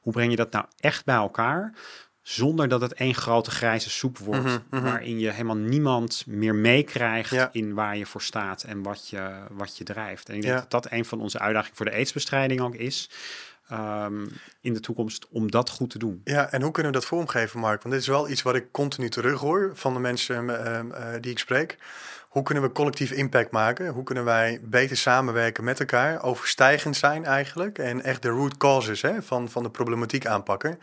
Hoe 0.00 0.12
breng 0.12 0.30
je 0.30 0.36
dat 0.36 0.52
nou 0.52 0.64
echt 0.78 1.04
bij 1.04 1.14
elkaar? 1.14 1.74
Zonder 2.22 2.68
dat 2.68 2.80
het 2.80 2.92
één 2.92 3.14
grote 3.14 3.50
grijze 3.50 3.90
soep 3.90 4.18
wordt, 4.18 4.44
Mhm, 4.44 4.58
mhm. 4.70 4.82
waarin 4.82 5.18
je 5.18 5.30
helemaal 5.30 5.56
niemand 5.56 6.24
meer 6.26 6.54
meekrijgt 6.54 7.30
Ja. 7.30 7.48
in 7.52 7.74
waar 7.74 7.96
je 7.96 8.06
voor 8.06 8.22
staat 8.22 8.62
en 8.62 8.82
wat 8.82 9.08
je, 9.08 9.30
wat 9.50 9.76
je 9.76 9.84
drijft. 9.84 10.28
En 10.28 10.34
ik 10.34 10.42
denk 10.42 10.54
Ja. 10.54 10.60
dat 10.60 10.70
dat 10.70 10.92
een 10.92 11.04
van 11.04 11.20
onze 11.20 11.38
uitdagingen 11.38 11.76
voor 11.76 11.86
de 11.86 11.92
aidsbestrijding 11.92 12.60
ook 12.60 12.74
is. 12.74 13.10
um, 13.72 14.28
in 14.60 14.74
de 14.74 14.80
toekomst 14.80 15.26
om 15.30 15.50
dat 15.50 15.70
goed 15.70 15.90
te 15.90 15.98
doen. 15.98 16.20
Ja, 16.24 16.50
en 16.50 16.62
hoe 16.62 16.70
kunnen 16.70 16.92
we 16.92 16.98
dat 16.98 17.06
vormgeven, 17.08 17.60
Mark? 17.60 17.82
Want 17.82 17.94
dit 17.94 18.02
is 18.02 18.08
wel 18.08 18.28
iets 18.28 18.42
wat 18.42 18.54
ik 18.54 18.72
continu 18.72 19.08
terug 19.08 19.40
hoor 19.40 19.70
van 19.74 19.92
de 19.94 20.00
mensen 20.00 20.44
uh, 20.44 20.54
uh, 20.54 21.06
die 21.20 21.30
ik 21.30 21.38
spreek. 21.38 21.78
Hoe 22.32 22.42
kunnen 22.42 22.62
we 22.62 22.72
collectief 22.72 23.10
impact 23.10 23.50
maken? 23.50 23.88
Hoe 23.88 24.02
kunnen 24.04 24.24
wij 24.24 24.60
beter 24.62 24.96
samenwerken 24.96 25.64
met 25.64 25.80
elkaar? 25.80 26.22
Overstijgend 26.22 26.96
zijn 26.96 27.24
eigenlijk. 27.24 27.78
En 27.78 28.02
echt 28.02 28.22
de 28.22 28.28
root 28.28 28.56
causes 28.56 29.02
hè, 29.02 29.22
van, 29.22 29.48
van 29.48 29.62
de 29.62 29.70
problematiek 29.70 30.26
aanpakken. 30.26 30.78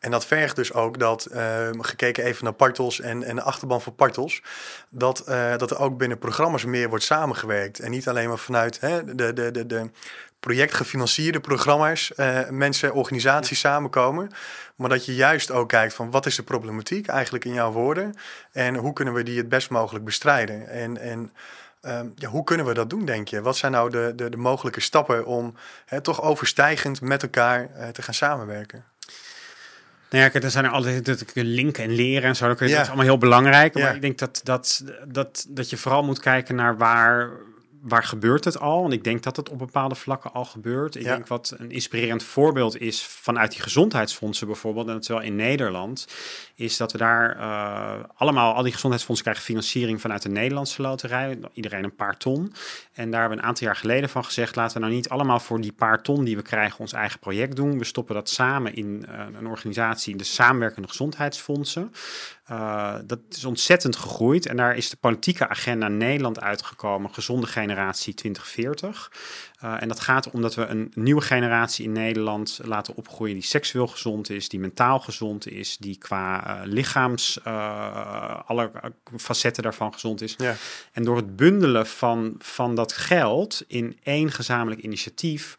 En 0.00 0.10
dat 0.10 0.26
vergt 0.26 0.56
dus 0.56 0.72
ook 0.72 0.98
dat, 0.98 1.28
uh, 1.32 1.68
gekeken 1.78 2.24
even 2.24 2.44
naar 2.44 2.52
Partos 2.52 3.00
en, 3.00 3.22
en 3.22 3.36
de 3.36 3.42
achterban 3.42 3.80
van 3.80 3.94
Partos, 3.94 4.42
dat, 4.88 5.24
uh, 5.28 5.56
dat 5.56 5.70
er 5.70 5.78
ook 5.78 5.98
binnen 5.98 6.18
programma's 6.18 6.64
meer 6.64 6.88
wordt 6.88 7.04
samengewerkt. 7.04 7.78
En 7.78 7.90
niet 7.90 8.08
alleen 8.08 8.28
maar 8.28 8.38
vanuit 8.38 8.80
hè, 8.80 9.04
de, 9.14 9.32
de, 9.32 9.50
de, 9.50 9.66
de 9.66 9.90
projectgefinancierde 10.40 11.40
programma's, 11.40 12.12
uh, 12.16 12.48
mensen, 12.48 12.94
organisaties 12.94 13.60
samenkomen. 13.60 14.30
Maar 14.76 14.88
dat 14.88 15.04
je 15.04 15.14
juist 15.14 15.50
ook 15.50 15.68
kijkt 15.68 15.94
van 15.94 16.10
wat 16.10 16.26
is 16.26 16.36
de 16.36 16.42
problematiek 16.42 17.06
eigenlijk 17.06 17.44
in 17.44 17.52
jouw 17.52 17.72
woorden. 17.72 18.14
En 18.52 18.74
hoe 18.74 18.92
kunnen 18.92 19.14
we 19.14 19.22
die 19.22 19.38
het 19.38 19.48
best 19.48 19.70
mogelijk 19.70 20.04
bestrijden. 20.04 20.68
En, 20.68 20.98
en 20.98 21.32
um, 21.82 22.12
ja, 22.14 22.28
hoe 22.28 22.44
kunnen 22.44 22.66
we 22.66 22.74
dat 22.74 22.90
doen, 22.90 23.04
denk 23.04 23.28
je? 23.28 23.42
Wat 23.42 23.56
zijn 23.56 23.72
nou 23.72 23.90
de, 23.90 24.12
de, 24.16 24.28
de 24.28 24.36
mogelijke 24.36 24.80
stappen 24.80 25.26
om 25.26 25.54
hè, 25.86 26.00
toch 26.00 26.22
overstijgend 26.22 27.00
met 27.00 27.22
elkaar 27.22 27.68
uh, 27.76 27.88
te 27.88 28.02
gaan 28.02 28.14
samenwerken? 28.14 28.84
Nou 30.10 30.24
ja, 30.24 30.28
kijk, 30.28 30.44
er 30.44 30.50
zijn 30.50 30.64
er 30.64 30.70
altijd 30.70 31.04
dat 31.04 31.24
linken 31.34 31.84
en 31.84 31.90
leren 31.90 32.28
en 32.28 32.36
zo. 32.36 32.48
Dat 32.48 32.60
is 32.60 32.76
allemaal 32.76 33.04
heel 33.04 33.18
belangrijk. 33.18 33.76
Ja. 33.76 33.84
Maar 33.84 33.94
ik 33.94 34.00
denk 34.00 34.18
dat, 34.18 34.40
dat, 34.42 34.84
dat, 35.04 35.46
dat 35.48 35.70
je 35.70 35.76
vooral 35.76 36.02
moet 36.02 36.20
kijken 36.20 36.54
naar 36.54 36.76
waar 36.76 37.30
waar 37.82 38.04
gebeurt 38.04 38.44
het 38.44 38.60
al? 38.60 38.84
En 38.84 38.92
ik 38.92 39.04
denk 39.04 39.22
dat 39.22 39.36
het 39.36 39.48
op 39.48 39.58
bepaalde 39.58 39.94
vlakken 39.94 40.32
al 40.32 40.44
gebeurt. 40.44 40.96
Ik 40.96 41.04
denk 41.04 41.26
wat 41.26 41.54
een 41.58 41.70
inspirerend 41.70 42.22
voorbeeld 42.22 42.80
is 42.80 43.02
vanuit 43.02 43.52
die 43.52 43.60
gezondheidsfondsen 43.60 44.46
bijvoorbeeld, 44.46 44.86
en 44.86 44.92
dat 44.92 45.02
is 45.02 45.08
wel 45.08 45.20
in 45.20 45.36
Nederland, 45.36 46.06
is 46.54 46.76
dat 46.76 46.92
we 46.92 46.98
daar 46.98 47.36
uh, 47.36 48.04
allemaal, 48.14 48.54
al 48.54 48.62
die 48.62 48.72
gezondheidsfondsen 48.72 49.26
krijgen 49.26 49.46
financiering 49.46 50.00
vanuit 50.00 50.22
de 50.22 50.28
Nederlandse 50.28 50.82
loterij, 50.82 51.38
iedereen 51.52 51.84
een 51.84 51.94
paar 51.94 52.16
ton. 52.16 52.52
En 52.92 53.10
daar 53.10 53.20
hebben 53.20 53.38
we 53.38 53.42
een 53.42 53.48
aantal 53.48 53.66
jaar 53.66 53.76
geleden 53.76 54.08
van 54.08 54.24
gezegd, 54.24 54.56
laten 54.56 54.74
we 54.74 54.82
nou 54.82 54.94
niet 54.94 55.08
allemaal 55.08 55.40
voor 55.40 55.60
die 55.60 55.72
paar 55.72 56.02
ton 56.02 56.24
die 56.24 56.36
we 56.36 56.42
krijgen 56.42 56.80
ons 56.80 56.92
eigen 56.92 57.18
project 57.18 57.56
doen. 57.56 57.78
We 57.78 57.84
stoppen 57.84 58.14
dat 58.14 58.28
samen 58.28 58.74
in 58.74 59.06
uh, 59.08 59.24
een 59.38 59.46
organisatie, 59.46 60.16
de 60.16 60.24
samenwerkende 60.24 60.88
gezondheidsfondsen. 60.88 61.92
Uh, 62.50 62.94
dat 63.04 63.18
is 63.28 63.44
ontzettend 63.44 63.96
gegroeid 63.96 64.46
en 64.46 64.56
daar 64.56 64.76
is 64.76 64.90
de 64.90 64.96
politieke 64.96 65.48
agenda 65.48 65.88
Nederland 65.88 66.40
uitgekomen, 66.40 67.14
gezonde 67.14 67.46
generatie 67.46 68.14
2040. 68.14 69.12
Uh, 69.64 69.82
en 69.82 69.88
dat 69.88 70.00
gaat 70.00 70.30
omdat 70.30 70.54
we 70.54 70.66
een 70.66 70.92
nieuwe 70.94 71.20
generatie 71.20 71.84
in 71.84 71.92
Nederland 71.92 72.60
laten 72.62 72.96
opgroeien 72.96 73.34
die 73.34 73.42
seksueel 73.42 73.86
gezond 73.86 74.30
is, 74.30 74.48
die 74.48 74.60
mentaal 74.60 75.00
gezond 75.00 75.48
is, 75.48 75.76
die 75.76 75.98
qua 75.98 76.46
uh, 76.46 76.60
lichaams, 76.64 77.44
alle 78.44 78.70
facetten 79.16 79.62
daarvan 79.62 79.92
gezond 79.92 80.20
is. 80.20 80.34
Ja. 80.36 80.54
En 80.92 81.04
door 81.04 81.16
het 81.16 81.36
bundelen 81.36 81.86
van, 81.86 82.34
van 82.38 82.74
dat 82.74 82.92
geld 82.92 83.64
in 83.66 83.98
één 84.02 84.32
gezamenlijk 84.32 84.82
initiatief 84.82 85.56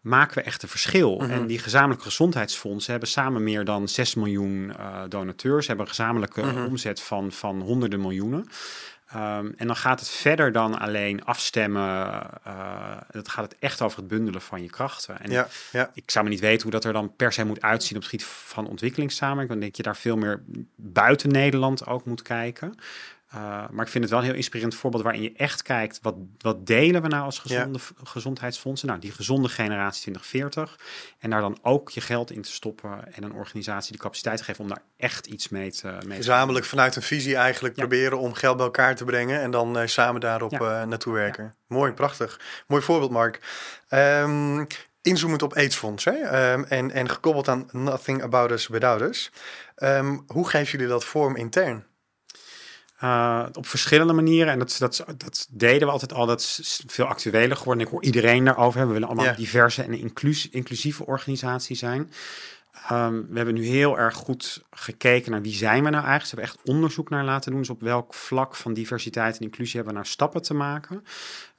maken 0.00 0.34
we 0.34 0.42
echt 0.42 0.62
een 0.62 0.68
verschil. 0.68 1.16
Mhm. 1.16 1.30
En 1.30 1.46
die 1.46 1.58
gezamenlijke 1.58 2.04
gezondheidsfondsen 2.04 2.90
hebben 2.90 3.08
samen 3.08 3.42
meer 3.42 3.64
dan 3.64 3.88
6 3.88 4.14
miljoen 4.14 4.72
uh, 4.78 5.02
donateurs, 5.08 5.66
hebben 5.66 5.84
een 5.84 5.94
gezamenlijke 5.94 6.42
mhm. 6.42 6.64
omzet 6.64 7.00
van, 7.00 7.32
van 7.32 7.60
honderden 7.60 8.00
miljoenen. 8.00 8.48
Um, 9.14 9.54
en 9.56 9.66
dan 9.66 9.76
gaat 9.76 10.00
het 10.00 10.08
verder 10.08 10.52
dan 10.52 10.78
alleen 10.78 11.24
afstemmen. 11.24 12.26
Uh, 12.46 12.96
het 13.10 13.28
gaat 13.28 13.44
het 13.44 13.56
echt 13.58 13.82
over 13.82 13.98
het 13.98 14.08
bundelen 14.08 14.40
van 14.40 14.62
je 14.62 14.70
krachten. 14.70 15.20
En 15.20 15.30
ja, 15.30 15.48
ja. 15.72 15.90
ik 15.94 16.10
zou 16.10 16.24
me 16.24 16.30
niet 16.30 16.40
weten 16.40 16.62
hoe 16.62 16.70
dat 16.70 16.84
er 16.84 16.92
dan 16.92 17.16
per 17.16 17.32
se 17.32 17.44
moet 17.44 17.62
uitzien 17.62 17.96
op 17.96 18.02
het 18.02 18.10
gebied 18.10 18.26
van 18.26 18.68
ontwikkelingssamenwerking. 18.68 19.52
Dan 19.52 19.60
denk 19.60 19.76
je 19.76 19.82
daar 19.82 19.96
veel 19.96 20.16
meer 20.16 20.42
buiten 20.76 21.30
Nederland 21.30 21.86
ook 21.86 22.04
moet 22.04 22.22
kijken. 22.22 22.74
Uh, 23.34 23.40
maar 23.70 23.84
ik 23.84 23.90
vind 23.90 24.04
het 24.04 24.12
wel 24.12 24.18
een 24.18 24.26
heel 24.26 24.34
inspirerend 24.34 24.74
voorbeeld 24.74 25.02
waarin 25.02 25.22
je 25.22 25.32
echt 25.36 25.62
kijkt, 25.62 25.98
wat, 26.02 26.14
wat 26.38 26.66
delen 26.66 27.02
we 27.02 27.08
nou 27.08 27.24
als 27.24 27.38
gezonde 27.38 27.78
gezondheidsfondsen? 28.04 28.88
Nou, 28.88 29.00
die 29.00 29.12
gezonde 29.12 29.48
generatie 29.48 30.00
2040. 30.00 30.78
En 31.18 31.30
daar 31.30 31.40
dan 31.40 31.58
ook 31.62 31.90
je 31.90 32.00
geld 32.00 32.30
in 32.30 32.42
te 32.42 32.52
stoppen 32.52 33.14
en 33.14 33.22
een 33.22 33.32
organisatie 33.32 33.90
die 33.90 34.00
capaciteit 34.00 34.42
geeft 34.42 34.60
om 34.60 34.68
daar 34.68 34.82
echt 34.96 35.26
iets 35.26 35.48
mee 35.48 35.70
te 35.70 35.98
mee 36.06 36.16
Gezamenlijk 36.16 36.64
vanuit 36.64 36.96
een 36.96 37.02
visie 37.02 37.36
eigenlijk 37.36 37.74
proberen 37.74 38.18
om 38.18 38.34
geld 38.34 38.56
bij 38.56 38.66
elkaar 38.66 38.96
te 38.96 39.04
brengen 39.04 39.40
en 39.40 39.50
dan 39.50 39.78
uh, 39.78 39.86
samen 39.86 40.20
daarop 40.20 40.52
uh, 40.52 40.82
naartoe 40.82 41.12
werken. 41.12 41.54
Mooi, 41.66 41.92
prachtig. 41.92 42.40
Mooi 42.66 42.82
voorbeeld, 42.82 43.10
Mark. 43.10 43.40
Um, 43.90 44.66
inzoomend 45.02 45.42
op 45.42 45.54
AIDS-fonds 45.54 46.04
hè? 46.04 46.52
Um, 46.52 46.64
en, 46.64 46.90
en 46.90 47.08
gekoppeld 47.08 47.48
aan 47.48 47.68
Nothing 47.72 48.22
About 48.22 48.50
Us 48.50 48.66
Without 48.66 49.00
Us. 49.00 49.30
Um, 49.76 50.24
hoe 50.26 50.48
geven 50.48 50.70
jullie 50.70 50.86
dat 50.86 51.04
vorm 51.04 51.36
intern? 51.36 51.88
Uh, 53.02 53.46
op 53.52 53.66
verschillende 53.66 54.12
manieren. 54.12 54.52
En 54.52 54.58
dat, 54.58 54.76
dat, 54.78 55.04
dat 55.16 55.46
deden 55.50 55.86
we 55.86 55.92
altijd 55.92 56.12
al. 56.12 56.26
Dat 56.26 56.40
is 56.40 56.82
veel 56.86 57.04
actueler 57.04 57.56
geworden. 57.56 57.84
Ik 57.84 57.90
hoor 57.90 58.04
iedereen 58.04 58.44
daarover 58.44 58.78
hebben. 58.78 58.94
We 58.96 59.00
willen 59.00 59.16
allemaal 59.16 59.36
diverse 59.36 59.82
en 59.82 59.92
inclus, 59.92 60.48
inclusieve 60.48 61.06
organisatie 61.06 61.76
zijn. 61.76 62.10
Um, 62.92 63.26
we 63.28 63.36
hebben 63.36 63.54
nu 63.54 63.66
heel 63.66 63.98
erg 63.98 64.14
goed 64.14 64.62
gekeken 64.70 65.30
naar 65.30 65.42
wie 65.42 65.54
zijn 65.54 65.84
we 65.84 65.90
nou 65.90 66.04
eigenlijk. 66.04 66.24
Ze 66.24 66.34
hebben 66.34 66.54
echt 66.54 66.68
onderzoek 66.68 67.10
naar 67.10 67.24
laten 67.24 67.50
doen. 67.50 67.60
Dus 67.60 67.70
op 67.70 67.80
welk 67.80 68.14
vlak 68.14 68.56
van 68.56 68.72
diversiteit 68.72 69.36
en 69.36 69.42
inclusie 69.42 69.74
hebben 69.74 69.92
we 69.92 70.00
nou 70.00 70.10
stappen 70.10 70.42
te 70.42 70.54
maken. 70.54 71.04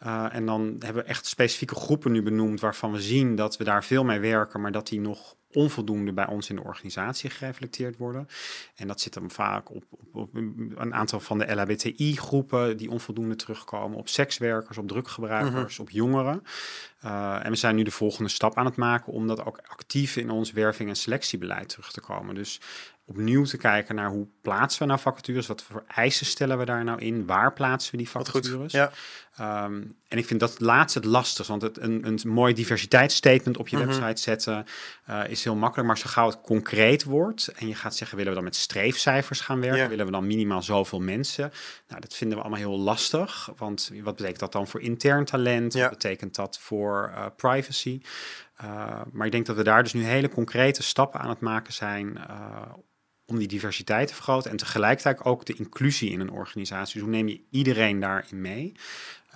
Uh, 0.03 0.25
en 0.31 0.45
dan 0.45 0.75
hebben 0.79 1.03
we 1.03 1.10
echt 1.10 1.25
specifieke 1.25 1.75
groepen 1.75 2.12
nu 2.12 2.24
benoemd 2.24 2.60
waarvan 2.60 2.91
we 2.91 3.01
zien 3.01 3.36
dat 3.36 3.57
we 3.57 3.63
daar 3.63 3.83
veel 3.83 4.03
mee 4.03 4.19
werken, 4.19 4.62
maar 4.62 4.71
dat 4.71 4.88
die 4.88 5.00
nog 5.00 5.36
onvoldoende 5.53 6.13
bij 6.13 6.27
ons 6.27 6.50
in 6.50 6.55
de 6.55 6.63
organisatie 6.63 7.29
gereflecteerd 7.29 7.98
worden. 7.98 8.27
En 8.75 8.88
dat 8.88 9.02
zit 9.02 9.13
dan 9.13 9.32
vaak 9.32 9.75
op, 9.75 9.84
op, 9.89 10.15
op 10.15 10.36
een 10.36 10.93
aantal 10.93 11.19
van 11.19 11.38
de 11.38 11.54
LHBTI-groepen 11.56 12.78
die 12.78 12.89
onvoldoende 12.89 13.36
terugkomen, 13.36 13.97
op 13.97 14.08
sekswerkers, 14.08 14.78
op 14.78 14.88
druggebruikers, 14.88 15.73
mhm. 15.73 15.82
op 15.82 15.89
jongeren. 15.89 16.43
Uh, 17.06 17.45
en 17.45 17.49
we 17.52 17.58
zijn 17.58 17.75
nu 17.75 17.84
de 17.84 17.91
volgende 17.91 18.30
stap 18.30 18.58
aan 18.58 18.65
het 18.65 18.75
maken 18.75 19.13
om 19.13 19.28
dat 19.28 19.45
ook 19.45 19.60
actief 19.67 20.15
in 20.15 20.30
ons 20.30 20.52
werving- 20.52 20.89
en 20.89 20.95
selectiebeleid 20.95 21.69
terug 21.69 21.91
te 21.91 22.02
komen. 22.02 22.36
Dus 22.36 22.62
opnieuw 23.06 23.43
te 23.43 23.58
kijken 23.58 23.95
naar 23.95 24.10
hoe 24.10 24.28
plaatsen 24.41 24.82
we 24.82 24.88
nou 24.88 24.99
vacatures, 24.99 25.47
wat 25.47 25.63
voor 25.63 25.84
eisen 25.88 26.25
stellen 26.25 26.58
we 26.58 26.65
daar 26.65 26.84
nou 26.84 26.99
in, 26.99 27.25
waar 27.25 27.54
plaatsen 27.54 27.91
we 27.91 27.97
die 27.97 28.10
vacatures. 28.10 28.71
Ja. 28.71 28.91
Um, 29.39 29.96
en 30.08 30.17
ik 30.17 30.26
vind 30.26 30.39
dat 30.39 30.60
laatste 30.60 31.00
het 31.00 31.08
lastig, 31.08 31.48
want 31.48 31.62
het, 31.62 31.82
een, 31.82 32.08
een 32.08 32.20
mooi 32.24 32.54
diversiteitsstatement 32.54 33.58
op 33.58 33.67
je 33.67 33.78
mhm. 33.78 33.86
website 33.86 34.22
zetten 34.22 34.65
uh, 35.10 35.22
is 35.28 35.44
heel 35.44 35.56
makkelijk, 35.56 35.88
maar 35.88 35.98
zo 35.98 36.10
gauw 36.10 36.28
het 36.28 36.41
concreet 36.41 37.04
wordt 37.04 37.48
en 37.48 37.67
je 37.67 37.76
gaat 37.76 37.96
zeggen, 37.96 38.17
willen 38.17 38.32
we 38.32 38.38
dan 38.38 38.48
met 38.48 38.56
streefcijfers 38.56 39.39
gaan 39.39 39.62
werken, 39.62 39.89
willen 39.89 40.06
we 40.06 40.12
dan 40.12 40.28
minimaal 40.28 40.62
zoveel 40.62 41.00
mensen? 41.00 41.52
Nou, 41.88 42.02
dat 42.02 42.15
vinden 42.15 42.38
we 42.38 42.44
allemaal 42.44 42.62
heel 42.62 42.80
lastig, 42.80 43.50
want 43.58 43.91
wat 44.04 44.15
betekent 44.15 44.39
dat 44.39 44.52
dan 44.52 44.67
voor 44.67 44.82
intern 44.82 45.26
talent? 45.26 45.74
Wat 45.74 45.89
betekent 45.89 46.36
dat 46.36 46.60
voor 46.60 47.12
uh, 47.13 47.26
privacy? 47.36 48.02
Uh, 48.63 49.02
maar 49.12 49.26
ik 49.26 49.32
denk 49.32 49.46
dat 49.46 49.56
we 49.56 49.63
daar 49.63 49.84
dus 49.84 49.94
nu 49.94 50.04
hele 50.04 50.30
concrete 50.30 50.84
stappen 50.84 51.20
aan 51.20 51.30
het 51.30 51.39
maken 51.39 51.74
zijn 51.74 52.20
om 53.32 53.38
die 53.38 53.48
diversiteit 53.48 54.08
te 54.08 54.13
vergroten 54.13 54.52
en 54.52 54.58
tegelijkertijd 54.58 55.24
ook 55.24 55.46
de 55.46 55.54
inclusie 55.54 56.12
in 56.12 56.20
een 56.20 56.32
organisatie. 56.32 56.94
Dus 56.94 57.04
hoe 57.04 57.12
neem 57.12 57.28
je 57.28 57.41
iedereen 57.50 58.00
daarin 58.00 58.41
mee? 58.41 58.74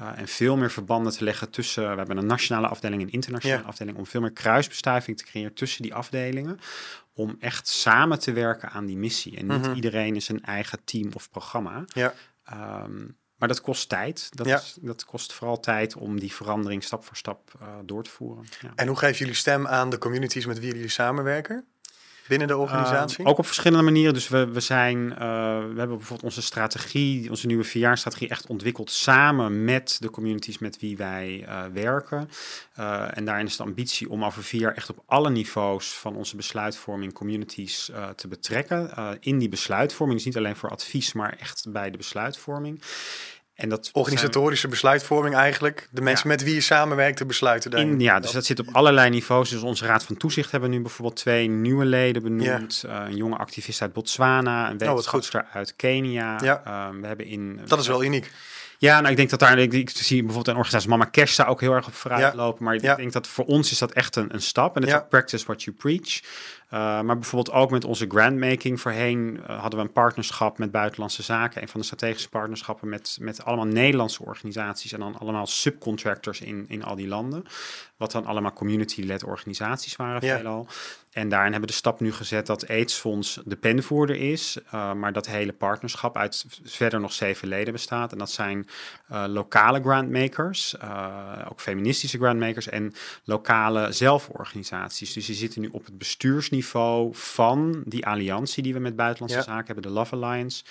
Uh, 0.02 0.18
en 0.18 0.28
veel 0.28 0.58
meer 0.58 0.72
verbanden 0.72 1.12
te 1.12 1.24
leggen 1.24 1.50
tussen. 1.50 1.92
We 1.92 1.98
hebben 1.98 2.18
een 2.18 2.26
nationale 2.26 2.68
afdeling 2.68 3.02
en 3.02 3.08
een 3.08 3.14
internationale 3.14 3.64
afdeling. 3.64 3.98
Om 3.98 4.06
veel 4.06 4.22
meer 4.22 4.32
kruisbestuiving 4.32 5.18
te 5.18 5.24
creëren 5.24 5.54
tussen 5.54 5.82
die 5.82 5.94
afdelingen. 5.94 6.60
Om 7.14 7.36
echt 7.40 7.68
samen 7.68 8.20
te 8.20 8.32
werken 8.32 8.70
aan 8.70 8.86
die 8.86 8.98
missie. 8.98 9.38
En 9.38 9.48
niet 9.48 9.62
mhm. 9.62 9.74
iedereen 9.74 10.16
is 10.16 10.30
een 10.30 10.44
eigen 10.44 10.80
team 10.84 11.10
of 11.14 11.30
programma. 11.30 11.86
Ja. 11.88 12.14
Um, 12.84 13.18
maar 13.36 13.48
dat 13.48 13.62
kost 13.62 13.90
tijd. 13.90 14.30
Dat, 14.38 14.46
ja. 14.46 14.58
is, 14.58 14.78
dat 14.82 15.06
kost 15.06 15.34
vooral 15.34 15.60
tijd 15.60 15.96
om 15.96 16.20
die 16.20 16.34
verandering 16.34 16.84
stap 16.84 17.06
voor 17.06 17.18
stap 17.18 17.54
uh, 17.62 17.68
door 17.86 18.04
te 18.04 18.10
voeren. 18.10 18.46
Ja. 18.62 18.72
En 18.76 18.88
hoe 18.88 18.98
geven 18.98 19.18
jullie 19.18 19.34
stem 19.34 19.68
aan 19.68 19.90
de 19.90 19.98
communities 19.98 20.46
met 20.46 20.60
wie 20.60 20.74
jullie 20.74 20.90
samenwerken? 20.90 21.66
Binnen 22.28 22.48
de 22.48 22.58
organisatie? 22.58 23.24
Uh, 23.24 23.30
ook 23.30 23.38
op 23.38 23.46
verschillende 23.46 23.84
manieren. 23.84 24.14
Dus 24.14 24.28
we, 24.28 24.48
we 24.48 24.60
zijn, 24.60 24.98
uh, 24.98 25.18
we 25.58 25.76
hebben 25.78 25.98
bijvoorbeeld 25.98 26.24
onze 26.24 26.42
strategie, 26.42 27.30
onze 27.30 27.48
nieuwe 27.48 27.64
vierjaarstrategie 27.64 28.30
echt 28.30 28.48
ontwikkeld 28.48 28.92
samen 28.92 29.64
met 29.64 29.98
de 30.00 30.10
communities 30.10 30.58
met 30.58 30.80
wie 30.80 30.98
wij 30.98 31.46
uh, 31.48 31.64
werken. 31.74 32.30
en 33.10 33.26
daarin 33.26 33.46
is 33.46 33.58
de 33.58 33.64
ambitie 33.64 34.10
om 34.10 34.26
over 34.26 34.44
vier 34.44 34.62
jaar 34.62 34.74
echt 34.74 34.90
op 34.90 35.04
alle 35.06 35.30
niveaus 35.30 35.94
van 35.94 36.16
onze 36.16 36.36
besluitvorming 36.36 37.14
communities 37.14 37.92
te 38.16 38.28
betrekken. 38.28 38.90
in 39.20 39.38
die 39.38 39.50
besluitvorming, 39.50 40.18
dus 40.18 40.28
niet 40.28 40.38
alleen 40.38 40.56
voor 40.56 40.70
advies, 40.70 41.14
maar 41.14 41.36
echt 41.40 41.66
bij 41.70 41.92
de 41.92 41.98
besluitvorming. 41.98 42.82
En 43.56 43.70
dat 43.70 43.89
Organisatorische 43.94 44.68
besluitvorming 44.68 45.36
eigenlijk. 45.36 45.88
De 45.91 46.02
mensen 46.02 46.28
met 46.28 46.44
wie 46.44 46.54
je 46.54 46.62
samenwerkt 46.62 47.18
te 47.18 47.26
besluiten. 47.26 47.72
In, 47.72 48.00
ja, 48.00 48.20
dus 48.20 48.32
dat 48.32 48.46
zit 48.46 48.60
op 48.60 48.68
allerlei 48.72 49.10
niveaus. 49.10 49.50
Dus 49.50 49.62
onze 49.62 49.86
Raad 49.86 50.04
van 50.04 50.18
Toezicht 50.18 50.52
hebben 50.52 50.70
nu 50.70 50.82
bijvoorbeeld 50.82 51.18
twee 51.18 51.48
nieuwe 51.48 51.86
leden 51.86 52.24
benoemd. 52.24 52.84
Ja. 52.88 53.02
Uh, 53.02 53.10
een 53.10 53.15
jonge 53.15 53.36
activist 53.36 53.82
uit 53.82 53.94
Botswana, 53.94 54.70
een 54.70 54.82
oh, 54.82 54.96
wetenschapper 54.96 55.46
uit 55.54 55.76
Kenia. 55.76 56.39
Ja. 56.41 56.63
Uh, 56.68 57.02
we 57.02 57.08
hebben 57.08 57.26
in, 57.26 57.60
dat 57.65 57.80
is 57.80 57.88
wel 57.88 58.04
uniek. 58.04 58.32
Ja, 58.78 59.00
nou 59.00 59.12
ik 59.12 59.18
denk 59.18 59.30
dat 59.30 59.39
daar, 59.39 59.58
ik, 59.58 59.74
ik 59.74 59.89
zie 59.89 60.18
bijvoorbeeld 60.18 60.48
een 60.48 60.56
organisatie 60.56 60.89
Mama 60.89 61.10
daar 61.36 61.48
ook 61.48 61.62
heel 61.62 61.74
erg 61.74 61.88
op 61.88 61.94
vooruit 61.94 62.34
lopen. 62.34 62.63
Maar 62.63 62.76
ik 62.76 62.82
denk 62.82 63.12
dat 63.12 63.28
voor 63.28 63.46
ons 63.46 63.72
is 63.72 63.78
dat 63.78 63.91
echt 63.91 64.15
een, 64.15 64.34
een 64.34 64.41
stap. 64.41 64.76
En 64.76 64.82
het 64.82 64.91
is 64.91 65.00
practice 65.10 65.46
what 65.46 65.63
you 65.63 65.76
preach. 65.76 66.22
Uh, 66.65 67.01
maar 67.01 67.17
bijvoorbeeld 67.17 67.56
ook 67.56 67.71
met 67.71 67.86
onze 67.86 68.06
grantmaking. 68.08 68.82
Voorheen 68.82 69.39
uh, 69.39 69.60
hadden 69.60 69.80
we 69.80 69.86
een 69.86 69.91
partnerschap 69.91 70.58
met 70.58 70.71
Buitenlandse 70.71 71.23
Zaken. 71.23 71.62
Een 71.62 71.67
van 71.67 71.80
de 71.80 71.86
strategische 71.86 72.30
partnerschappen 72.30 72.89
met, 72.89 73.17
met 73.21 73.45
allemaal 73.45 73.65
Nederlandse 73.65 74.23
organisaties. 74.23 74.91
En 74.91 74.99
dan 74.99 75.17
allemaal 75.17 75.47
subcontractors 75.47 76.41
in, 76.41 76.65
in 76.67 76.84
al 76.84 76.95
die 76.95 77.08
landen. 77.08 77.45
Wat 77.97 78.12
dan 78.12 78.25
allemaal 78.25 78.54
community-led 78.54 79.23
organisaties 79.23 79.95
waren 79.95 80.21
veelal. 80.21 80.67
En 81.12 81.30
daarin 81.30 81.51
hebben 81.51 81.69
we 81.69 81.75
de 81.75 81.82
stap 81.82 81.99
nu 81.99 82.12
gezet 82.12 82.45
dat 82.45 82.67
AIDS-fonds 82.67 83.39
de 83.45 83.56
penvoerder 83.56 84.15
is. 84.15 84.58
Uh, 84.65 84.93
maar 84.93 85.13
dat 85.13 85.28
hele 85.28 85.54
partnerschap 85.54 86.17
uit 86.17 86.45
verder 86.63 86.99
nog 86.99 87.13
zeven 87.13 87.47
leden 87.47 87.73
bestaat. 87.73 88.12
En 88.12 88.17
dat 88.17 88.32
zijn 88.32 88.67
lokale 89.08 89.82
grantmakers, 89.82 90.75
ook 91.49 91.62
feministische 91.62 92.17
grantmakers 92.17 92.67
en 92.67 92.93
lokale 93.23 93.91
zelforganisaties. 93.91 95.13
Dus 95.13 95.25
die 95.25 95.36
zitten 95.36 95.62
nu 95.62 95.69
op 95.71 95.86
het 95.86 95.97
bestuursniveau 95.97 96.54
van 96.63 97.84
die 97.86 98.06
alliantie 98.06 98.63
die 98.63 98.74
we 98.74 98.80
met 98.80 98.96
buitenlandse 98.96 99.41
zaken 99.41 99.65
hebben, 99.65 99.84
de 99.84 99.89
Love 99.89 100.15
Alliance. 100.15 100.63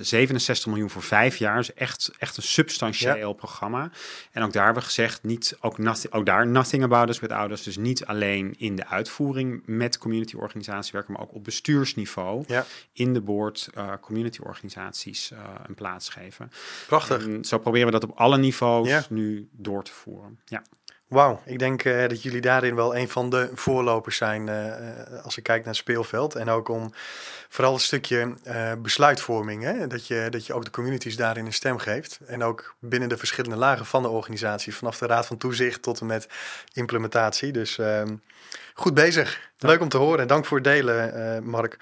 67 0.00 0.66
miljoen 0.66 0.90
voor 0.90 1.02
vijf 1.02 1.36
jaar, 1.36 1.58
is 1.58 1.74
echt, 1.74 2.10
echt 2.18 2.36
een 2.36 2.42
substantieel 2.42 3.32
programma. 3.32 3.90
En 4.32 4.42
ook 4.42 4.52
daar 4.52 4.64
hebben 4.64 4.82
we 4.82 4.88
gezegd, 4.88 5.22
niet, 5.22 5.56
ook, 5.60 5.78
nothing, 5.78 6.12
ook 6.12 6.26
daar 6.26 6.46
nothing 6.46 6.82
about 6.84 7.08
us 7.08 7.20
with 7.20 7.30
ouders. 7.32 7.62
Dus 7.62 7.76
niet 7.76 8.04
alleen 8.04 8.54
in 8.58 8.76
de 8.76 8.86
uitvoering 8.86 9.62
met 9.66 9.98
community 9.98 10.36
organisaties 10.36 10.90
werken, 10.92 11.12
maar 11.12 11.22
ook 11.22 11.34
op 11.34 11.44
bestuursniveau 11.44 12.44
Ja. 12.46 12.64
in 12.92 13.12
de 13.12 13.20
board 13.20 13.68
uh, 13.78 13.92
community 14.00 14.40
organisaties 14.40 15.32
een 15.66 15.74
plaats 15.74 16.08
geven. 16.08 16.50
Prachtig. 16.86 17.26
Zo 17.42 17.58
proberen 17.58 17.86
we 17.86 17.92
dat 17.92 18.04
op 18.04 18.16
alle 18.16 18.38
niveaus 18.38 19.08
nu 19.08 19.48
door 19.52 19.84
te 19.84 19.92
voeren. 19.92 20.40
Ja. 20.44 20.62
Wauw, 21.12 21.42
ik 21.44 21.58
denk 21.58 21.84
uh, 21.84 22.08
dat 22.08 22.22
jullie 22.22 22.40
daarin 22.40 22.74
wel 22.74 22.96
een 22.96 23.08
van 23.08 23.30
de 23.30 23.50
voorlopers 23.54 24.16
zijn 24.16 24.46
uh, 24.46 25.24
als 25.24 25.36
ik 25.36 25.42
kijk 25.42 25.58
naar 25.58 25.68
het 25.68 25.76
speelveld. 25.76 26.34
En 26.34 26.48
ook 26.48 26.68
om 26.68 26.92
vooral 27.48 27.74
een 27.74 27.80
stukje 27.80 28.34
uh, 28.46 28.72
besluitvorming, 28.78 29.62
hè? 29.62 29.86
Dat, 29.86 30.06
je, 30.06 30.26
dat 30.30 30.46
je 30.46 30.52
ook 30.52 30.64
de 30.64 30.70
communities 30.70 31.16
daarin 31.16 31.46
een 31.46 31.52
stem 31.52 31.78
geeft. 31.78 32.18
En 32.26 32.42
ook 32.42 32.74
binnen 32.78 33.08
de 33.08 33.16
verschillende 33.16 33.56
lagen 33.56 33.86
van 33.86 34.02
de 34.02 34.08
organisatie, 34.08 34.74
vanaf 34.74 34.98
de 34.98 35.06
raad 35.06 35.26
van 35.26 35.36
toezicht 35.36 35.82
tot 35.82 36.00
en 36.00 36.06
met 36.06 36.28
implementatie. 36.72 37.52
Dus 37.52 37.78
ehm, 37.78 38.14
goed 38.74 38.94
bezig. 38.94 39.50
Leuk 39.58 39.80
om 39.80 39.88
te 39.88 39.96
horen 39.96 40.20
en 40.20 40.26
dank 40.26 40.44
voor 40.44 40.56
het 40.56 40.66
delen, 40.66 41.14
eh, 41.14 41.42
Mark. 41.42 41.76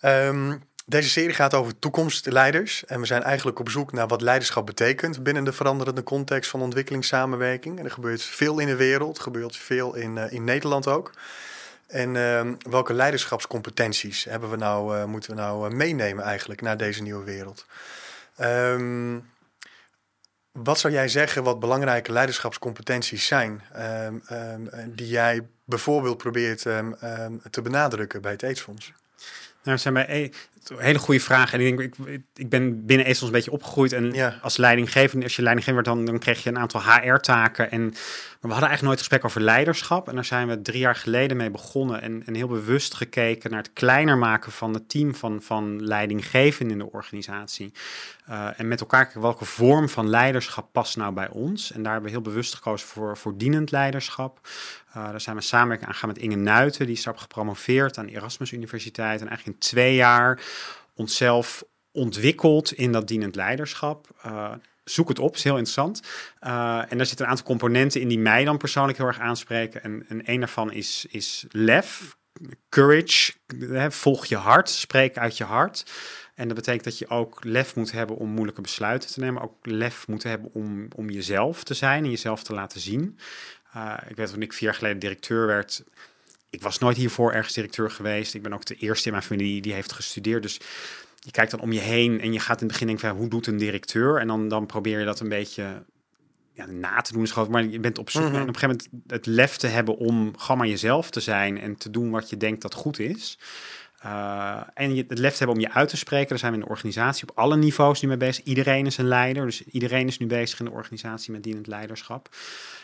Um, 0.00 0.62
deze 0.90 1.08
serie 1.08 1.34
gaat 1.34 1.54
over 1.54 1.78
toekomstleiders. 1.78 2.84
En 2.84 3.00
we 3.00 3.06
zijn 3.06 3.22
eigenlijk 3.22 3.58
op 3.58 3.68
zoek 3.68 3.92
naar 3.92 4.06
wat 4.06 4.20
leiderschap 4.20 4.66
betekent 4.66 5.22
binnen 5.22 5.44
de 5.44 5.52
veranderende 5.52 6.02
context 6.02 6.50
van 6.50 6.60
ontwikkelingssamenwerking. 6.60 7.78
En 7.78 7.84
er 7.84 7.90
gebeurt 7.90 8.22
veel 8.22 8.58
in 8.58 8.66
de 8.66 8.76
wereld, 8.76 9.16
er 9.16 9.22
gebeurt 9.22 9.56
veel 9.56 9.94
in, 9.94 10.16
uh, 10.16 10.32
in 10.32 10.44
Nederland 10.44 10.86
ook. 10.86 11.12
En 11.86 12.14
uh, 12.14 12.46
welke 12.70 12.92
leiderschapscompetenties 12.92 14.24
hebben 14.24 14.50
we 14.50 14.56
nou, 14.56 14.96
uh, 14.96 15.04
moeten 15.04 15.30
we 15.30 15.36
nou 15.36 15.74
meenemen 15.74 16.24
eigenlijk 16.24 16.60
naar 16.60 16.76
deze 16.76 17.02
nieuwe 17.02 17.24
wereld? 17.24 17.66
Um, 18.40 19.30
wat 20.52 20.78
zou 20.78 20.92
jij 20.92 21.08
zeggen 21.08 21.42
wat 21.42 21.60
belangrijke 21.60 22.12
leiderschapscompetenties 22.12 23.26
zijn 23.26 23.62
um, 23.76 24.22
die 24.94 25.08
jij 25.08 25.46
bijvoorbeeld 25.64 26.16
probeert 26.16 26.62
te 27.50 27.62
benadrukken 27.62 28.22
bij 28.22 28.32
het 28.32 28.42
AIDS-fonds? 28.42 28.92
Nou, 29.62 29.78
zijn 29.78 29.94
bij 29.94 30.32
e 30.68 30.74
hele 30.78 30.98
goede 30.98 31.20
vraag. 31.20 31.52
En 31.52 31.60
ik 31.60 31.76
denk, 31.76 31.96
ik, 31.96 32.20
ik 32.34 32.48
ben 32.48 32.86
binnen 32.86 33.06
ESOS 33.06 33.26
een 33.26 33.32
beetje 33.32 33.50
opgegroeid. 33.50 33.92
En 33.92 34.12
ja. 34.12 34.38
als 34.42 34.56
leidinggevende, 34.56 35.24
als 35.24 35.36
je 35.36 35.42
leidinggever 35.42 35.82
werd, 35.82 35.96
dan, 35.96 36.04
dan 36.04 36.18
kreeg 36.18 36.42
je 36.42 36.48
een 36.48 36.58
aantal 36.58 36.82
HR-taken. 36.82 37.70
En 37.70 37.94
maar 38.40 38.50
we 38.50 38.56
hadden 38.56 38.70
eigenlijk 38.70 38.82
nooit 38.82 38.98
gesprek 38.98 39.24
over 39.24 39.40
leiderschap. 39.40 40.08
En 40.08 40.14
daar 40.14 40.24
zijn 40.24 40.48
we 40.48 40.62
drie 40.62 40.78
jaar 40.78 40.94
geleden 40.94 41.36
mee 41.36 41.50
begonnen. 41.50 42.02
En, 42.02 42.22
en 42.26 42.34
heel 42.34 42.48
bewust 42.48 42.94
gekeken 42.94 43.50
naar 43.50 43.62
het 43.62 43.72
kleiner 43.72 44.18
maken 44.18 44.52
van 44.52 44.74
het 44.74 44.88
team 44.88 45.14
van, 45.14 45.42
van 45.42 45.84
leidinggevenden 45.84 46.78
in 46.78 46.84
de 46.84 46.92
organisatie. 46.92 47.72
Uh, 48.28 48.60
en 48.60 48.68
met 48.68 48.80
elkaar 48.80 49.00
kijken 49.00 49.20
welke 49.20 49.44
vorm 49.44 49.88
van 49.88 50.08
leiderschap 50.08 50.72
past 50.72 50.96
nou 50.96 51.12
bij 51.12 51.28
ons. 51.28 51.72
En 51.72 51.82
daar 51.82 51.92
hebben 51.92 52.10
we 52.10 52.16
heel 52.16 52.26
bewust 52.26 52.54
gekozen 52.54 52.88
voor, 52.88 53.16
voor 53.16 53.36
dienend 53.36 53.70
leiderschap. 53.70 54.40
Uh, 54.96 55.10
daar 55.10 55.20
zijn 55.20 55.36
we 55.36 55.42
samenwerking 55.42 55.88
aangegaan 55.88 56.08
met 56.08 56.18
Inge 56.18 56.36
Nuiten. 56.36 56.86
Die 56.86 56.94
is 56.94 57.02
daarop 57.02 57.22
gepromoveerd 57.22 57.98
aan 57.98 58.06
de 58.06 58.12
Erasmus 58.12 58.52
Universiteit. 58.52 59.20
En 59.20 59.28
eigenlijk 59.28 59.56
in 59.56 59.68
twee 59.68 59.94
jaar 59.94 60.40
onszelf 60.94 61.64
ontwikkeld 61.92 62.72
in 62.72 62.92
dat 62.92 63.08
dienend 63.08 63.34
leiderschap. 63.34 64.06
Uh, 64.26 64.52
zoek 64.84 65.08
het 65.08 65.18
op, 65.18 65.34
is 65.34 65.44
heel 65.44 65.56
interessant. 65.56 66.02
Uh, 66.40 66.82
en 66.88 66.96
daar 66.96 67.06
zitten 67.06 67.24
een 67.24 67.30
aantal 67.30 67.46
componenten 67.46 68.00
in 68.00 68.08
die 68.08 68.18
mij 68.18 68.44
dan 68.44 68.56
persoonlijk 68.56 68.98
heel 68.98 69.06
erg 69.06 69.20
aanspreken. 69.20 69.82
En, 69.82 70.04
en 70.08 70.22
een 70.24 70.40
daarvan 70.40 70.72
is, 70.72 71.06
is 71.08 71.44
lef, 71.50 72.16
courage, 72.68 73.32
hè, 73.58 73.90
volg 73.90 74.26
je 74.26 74.36
hart, 74.36 74.70
spreek 74.70 75.18
uit 75.18 75.36
je 75.36 75.44
hart. 75.44 75.92
En 76.34 76.46
dat 76.46 76.56
betekent 76.56 76.84
dat 76.84 76.98
je 76.98 77.08
ook 77.08 77.44
lef 77.44 77.76
moet 77.76 77.92
hebben 77.92 78.16
om 78.16 78.28
moeilijke 78.28 78.60
besluiten 78.60 79.12
te 79.12 79.20
nemen. 79.20 79.42
Ook 79.42 79.66
lef 79.66 80.08
moet 80.08 80.22
hebben 80.22 80.50
om, 80.52 80.88
om 80.96 81.10
jezelf 81.10 81.64
te 81.64 81.74
zijn 81.74 82.04
en 82.04 82.10
jezelf 82.10 82.42
te 82.42 82.54
laten 82.54 82.80
zien. 82.80 83.18
Uh, 83.76 83.96
ik 84.08 84.16
weet 84.16 84.32
toen 84.32 84.42
ik 84.42 84.52
vier 84.52 84.68
jaar 84.68 84.78
geleden 84.78 84.98
directeur 84.98 85.46
werd. 85.46 85.84
Ik 86.50 86.62
was 86.62 86.78
nooit 86.78 86.96
hiervoor 86.96 87.32
ergens 87.32 87.54
directeur 87.54 87.90
geweest. 87.90 88.34
Ik 88.34 88.42
ben 88.42 88.52
ook 88.52 88.64
de 88.64 88.74
eerste 88.74 89.06
in 89.06 89.12
mijn 89.12 89.24
familie 89.24 89.62
die, 89.62 89.72
heeft 89.72 89.92
gestudeerd. 89.92 90.42
Dus 90.42 90.60
je 91.18 91.30
kijkt 91.30 91.50
dan 91.50 91.60
om 91.60 91.72
je 91.72 91.80
heen 91.80 92.20
en 92.20 92.32
je 92.32 92.40
gaat 92.40 92.60
in 92.60 92.62
het 92.62 92.72
begin 92.72 92.86
denken 92.86 93.08
van 93.08 93.16
hoe 93.16 93.28
doet 93.28 93.46
een 93.46 93.56
directeur? 93.56 94.16
En 94.16 94.26
dan, 94.26 94.48
dan 94.48 94.66
probeer 94.66 94.98
je 94.98 95.04
dat 95.04 95.20
een 95.20 95.28
beetje 95.28 95.82
ja, 96.52 96.66
na 96.66 97.00
te 97.00 97.12
doen. 97.12 97.22
Is 97.22 97.34
maar 97.34 97.64
je 97.64 97.80
bent 97.80 97.98
op 97.98 98.10
zoek 98.10 98.22
mm 98.22 98.28
-hmm. 98.28 98.36
en 98.36 98.42
op 98.42 98.48
een 98.48 98.58
gegeven 98.58 98.88
moment 98.92 99.12
het 99.12 99.26
lef 99.26 99.56
te 99.56 99.66
hebben 99.66 99.96
om 99.96 100.32
gewoon 100.36 100.58
maar 100.58 100.68
jezelf 100.68 101.10
te 101.10 101.20
zijn 101.20 101.60
en 101.60 101.76
te 101.76 101.90
doen 101.90 102.10
wat 102.10 102.30
je 102.30 102.36
denkt 102.36 102.62
dat 102.62 102.74
goed 102.74 102.98
is. 102.98 103.38
Uh, 104.04 104.60
en 104.74 104.94
je, 104.94 105.04
het 105.08 105.18
lef 105.18 105.32
te 105.32 105.38
hebben 105.38 105.56
om 105.56 105.62
je 105.62 105.72
uit 105.72 105.88
te 105.88 105.96
spreken. 105.96 106.28
Daar 106.28 106.38
zijn 106.38 106.52
we 106.52 106.58
in 106.58 106.64
de 106.64 106.70
organisatie 106.70 107.28
op 107.28 107.38
alle 107.38 107.56
niveaus 107.56 108.00
nu 108.00 108.08
mee 108.08 108.16
bezig. 108.16 108.44
Iedereen 108.44 108.86
is 108.86 108.96
een 108.96 109.08
leider, 109.08 109.44
dus 109.44 109.64
iedereen 109.64 110.06
is 110.06 110.18
nu 110.18 110.26
bezig 110.26 110.58
in 110.58 110.64
de 110.64 110.70
organisatie 110.70 111.32
met 111.32 111.42
dienend 111.42 111.66
leiderschap. 111.66 112.28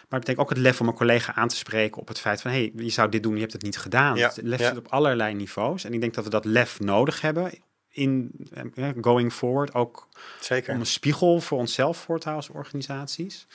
Maar 0.08 0.18
het 0.18 0.28
betekent 0.28 0.38
ook 0.38 0.56
het 0.56 0.58
lef 0.58 0.80
om 0.80 0.88
een 0.88 0.94
collega 0.94 1.34
aan 1.34 1.48
te 1.48 1.56
spreken 1.56 2.00
op 2.00 2.08
het 2.08 2.20
feit 2.20 2.40
van... 2.40 2.50
hé, 2.50 2.56
hey, 2.56 2.84
je 2.84 2.90
zou 2.90 3.08
dit 3.08 3.22
doen, 3.22 3.34
je 3.34 3.40
hebt 3.40 3.52
het 3.52 3.62
niet 3.62 3.78
gedaan. 3.78 4.16
Ja, 4.16 4.28
het 4.28 4.40
lef 4.42 4.60
ja. 4.60 4.68
zit 4.68 4.78
op 4.78 4.88
allerlei 4.88 5.34
niveaus. 5.34 5.84
En 5.84 5.94
ik 5.94 6.00
denk 6.00 6.14
dat 6.14 6.24
we 6.24 6.30
dat 6.30 6.44
lef 6.44 6.80
nodig 6.80 7.20
hebben 7.20 7.52
in 7.88 8.30
uh, 8.74 8.88
going 9.00 9.32
forward. 9.32 9.74
Ook 9.74 10.08
Zeker. 10.40 10.74
om 10.74 10.80
een 10.80 10.86
spiegel 10.86 11.40
voor 11.40 11.58
onszelf 11.58 11.98
voor 11.98 12.18
te 12.18 12.28
houden 12.28 12.48
als 12.48 12.58
organisaties. 12.58 13.46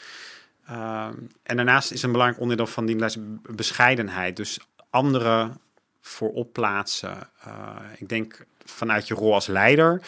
Uh, 0.69 1.07
en 1.43 1.55
daarnaast 1.55 1.91
is 1.91 2.03
een 2.03 2.11
belangrijk 2.11 2.41
onderdeel 2.41 2.67
van 2.67 2.85
die 2.85 2.97
bescheidenheid. 3.41 4.35
Dus 4.35 4.59
anderen 4.89 5.59
voorop 6.01 6.53
plaatsen. 6.53 7.29
Uh, 7.47 7.75
ik 7.97 8.09
denk 8.09 8.45
vanuit 8.65 9.07
je 9.07 9.13
rol 9.13 9.33
als 9.33 9.47
leider... 9.47 10.01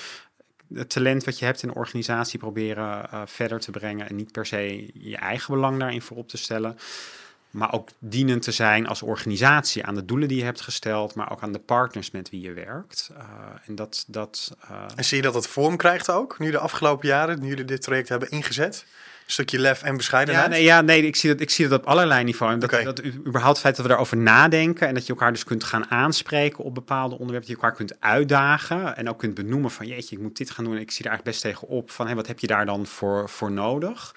het 0.76 0.90
talent 0.90 1.24
wat 1.24 1.40
je 1.40 1.46
hebt 1.46 1.64
in 1.64 1.70
een 1.70 1.76
organisatie 1.76 2.40
proberen 2.40 3.10
uh, 3.14 3.22
verder 3.26 3.60
te 3.60 3.72
brengen... 3.72 4.10
en 4.10 4.16
niet 4.16 4.32
per 4.32 4.46
se 4.46 4.90
je 4.94 5.18
eigen 5.18 5.54
belang 5.54 5.80
daarin 5.80 6.02
voorop 6.02 6.30
te 6.30 6.38
stellen... 6.38 6.78
Maar 7.54 7.74
ook 7.74 7.90
dienend 8.00 8.42
te 8.42 8.52
zijn 8.52 8.88
als 8.88 9.02
organisatie 9.02 9.86
aan 9.86 9.96
de 9.96 10.06
doelen 10.06 10.28
die 10.28 10.38
je 10.38 10.44
hebt 10.44 10.62
gesteld, 10.62 11.16
maar 11.16 11.32
ook 11.32 11.42
aan 11.42 11.52
de 11.52 11.60
partners 11.60 12.12
met 12.12 12.30
wie 12.30 12.42
je 12.42 12.54
werkt. 12.54 13.12
Uh, 13.12 13.24
en, 13.66 13.76
dat, 13.76 14.04
dat, 14.08 14.58
uh... 14.72 14.86
en 14.96 15.06
zie 15.06 15.18
je 15.18 15.24
dat 15.24 15.34
het 15.34 15.48
vorm 15.48 15.78
krijgt 15.78 16.10
ook, 16.10 16.40
nu 16.40 16.52
de 16.52 16.58
afgelopen 16.58 17.08
jaren, 17.08 17.40
nu 17.40 17.48
jullie 17.48 17.66
dit 17.66 17.82
traject 17.82 18.10
hebben 18.10 18.30
ingezet? 18.30 18.86
Stukje 19.26 19.60
lef 19.60 19.84
en 19.84 19.98
bescheidenheid? 19.98 20.46
Ja, 20.46 20.52
nee, 20.52 20.64
ja, 20.64 20.82
nee 20.82 21.06
ik, 21.06 21.16
zie 21.16 21.30
dat, 21.30 21.42
ik 21.42 21.50
zie 21.50 21.68
dat 21.68 21.80
op 21.80 21.86
allerlei 21.86 22.24
niveaus. 22.24 22.60
Dat, 22.60 22.64
okay. 22.64 22.84
dat 22.84 23.04
überhaupt 23.06 23.48
het 23.48 23.60
feit 23.60 23.76
dat 23.76 23.86
we 23.86 23.92
daarover 23.92 24.18
nadenken 24.18 24.88
en 24.88 24.94
dat 24.94 25.06
je 25.06 25.14
elkaar 25.14 25.32
dus 25.32 25.44
kunt 25.44 25.64
gaan 25.64 25.92
aanspreken 25.92 26.64
op 26.64 26.76
bepaalde 26.76 27.18
onderwerpen, 27.18 27.48
dat 27.50 27.58
je 27.58 27.64
elkaar 27.64 27.78
kunt 27.78 28.02
uitdagen 28.02 28.98
en 28.98 29.10
ook 29.10 29.20
kunt 29.20 29.34
benoemen 29.34 29.72
van 29.72 29.88
jeetje, 29.88 30.16
ik 30.16 30.22
moet 30.22 30.38
dit 30.38 30.52
gaan 30.52 30.66
doen 30.66 30.76
en 30.76 30.82
ik 30.82 30.92
zie 30.92 31.06
er 31.06 31.12
eigenlijk 31.12 31.38
best 31.38 31.42
tegen 31.42 31.68
op 31.68 31.92
van 31.92 32.06
hey, 32.06 32.16
wat 32.16 32.28
heb 32.28 32.40
je 32.40 32.48
daar 32.48 32.66
dan 32.66 32.86
voor, 32.86 33.30
voor 33.30 33.52
nodig? 33.52 34.16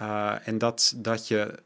Uh, 0.00 0.48
en 0.48 0.58
dat, 0.58 0.94
dat 0.96 1.28
je 1.28 1.62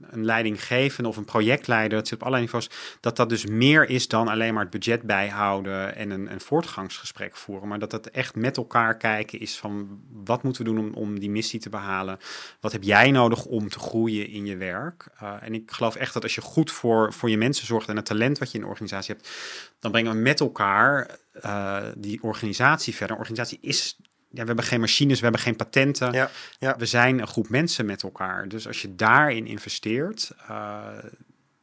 een 0.00 0.24
leidinggevende 0.24 1.08
of 1.08 1.16
een 1.16 1.24
projectleider, 1.24 1.98
dat 1.98 2.08
zit 2.08 2.16
op 2.16 2.20
allerlei 2.26 2.44
niveaus, 2.44 2.70
dat 3.00 3.16
dat 3.16 3.28
dus 3.28 3.46
meer 3.46 3.88
is 3.88 4.08
dan 4.08 4.28
alleen 4.28 4.54
maar 4.54 4.62
het 4.62 4.72
budget 4.72 5.02
bijhouden 5.02 5.96
en 5.96 6.10
een, 6.10 6.32
een 6.32 6.40
voortgangsgesprek 6.40 7.36
voeren. 7.36 7.68
Maar 7.68 7.78
dat 7.78 7.90
dat 7.90 8.06
echt 8.06 8.34
met 8.34 8.56
elkaar 8.56 8.96
kijken 8.96 9.40
is 9.40 9.58
van 9.58 10.00
wat 10.24 10.42
moeten 10.42 10.64
we 10.64 10.70
doen 10.70 10.78
om, 10.78 10.94
om 10.94 11.18
die 11.18 11.30
missie 11.30 11.60
te 11.60 11.68
behalen? 11.68 12.18
Wat 12.60 12.72
heb 12.72 12.82
jij 12.82 13.10
nodig 13.10 13.44
om 13.44 13.68
te 13.68 13.78
groeien 13.78 14.28
in 14.28 14.46
je 14.46 14.56
werk? 14.56 15.08
Uh, 15.22 15.34
en 15.40 15.54
ik 15.54 15.70
geloof 15.70 15.96
echt 15.96 16.12
dat 16.12 16.22
als 16.22 16.34
je 16.34 16.40
goed 16.40 16.70
voor, 16.70 17.12
voor 17.12 17.30
je 17.30 17.38
mensen 17.38 17.66
zorgt 17.66 17.88
en 17.88 17.96
het 17.96 18.04
talent 18.04 18.38
wat 18.38 18.50
je 18.50 18.58
in 18.58 18.64
de 18.64 18.70
organisatie 18.70 19.14
hebt, 19.14 19.28
dan 19.78 19.90
brengen 19.90 20.12
we 20.12 20.18
met 20.18 20.40
elkaar 20.40 21.18
uh, 21.44 21.82
die 21.96 22.22
organisatie 22.22 22.94
verder. 22.94 23.16
Een 23.16 23.22
organisatie 23.22 23.58
is 23.60 23.96
ja, 24.30 24.40
we 24.40 24.46
hebben 24.46 24.64
geen 24.64 24.80
machines, 24.80 25.16
we 25.16 25.22
hebben 25.22 25.40
geen 25.40 25.56
patenten. 25.56 26.12
Ja, 26.12 26.30
ja. 26.58 26.76
We 26.76 26.86
zijn 26.86 27.18
een 27.18 27.26
groep 27.26 27.48
mensen 27.48 27.86
met 27.86 28.02
elkaar. 28.02 28.48
Dus 28.48 28.66
als 28.66 28.82
je 28.82 28.94
daarin 28.94 29.46
investeert, 29.46 30.32
uh, 30.50 30.86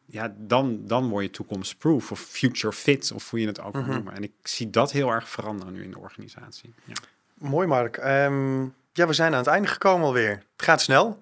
ja, 0.05 0.33
dan, 0.37 0.79
dan 0.85 1.09
word 1.09 1.23
je 1.23 1.31
toekomstproof 1.31 2.11
of 2.11 2.19
future 2.19 2.73
fit, 2.73 3.11
of 3.11 3.29
hoe 3.29 3.39
je 3.39 3.47
het 3.47 3.61
ook 3.61 3.73
mm 3.73 3.81
-hmm. 3.81 3.91
noemen. 3.93 4.13
En 4.13 4.23
ik 4.23 4.31
zie 4.43 4.69
dat 4.69 4.91
heel 4.91 5.09
erg 5.09 5.29
veranderen 5.29 5.73
nu 5.73 5.83
in 5.83 5.91
de 5.91 5.99
organisatie. 5.99 6.73
Ja. 6.83 6.93
Mooi, 7.33 7.67
Mark. 7.67 7.97
Um, 7.97 8.73
ja, 8.93 9.07
we 9.07 9.13
zijn 9.13 9.31
aan 9.31 9.37
het 9.37 9.47
einde 9.47 9.67
gekomen 9.67 10.05
alweer. 10.05 10.29
Het 10.29 10.65
gaat 10.65 10.81
snel. 10.81 11.21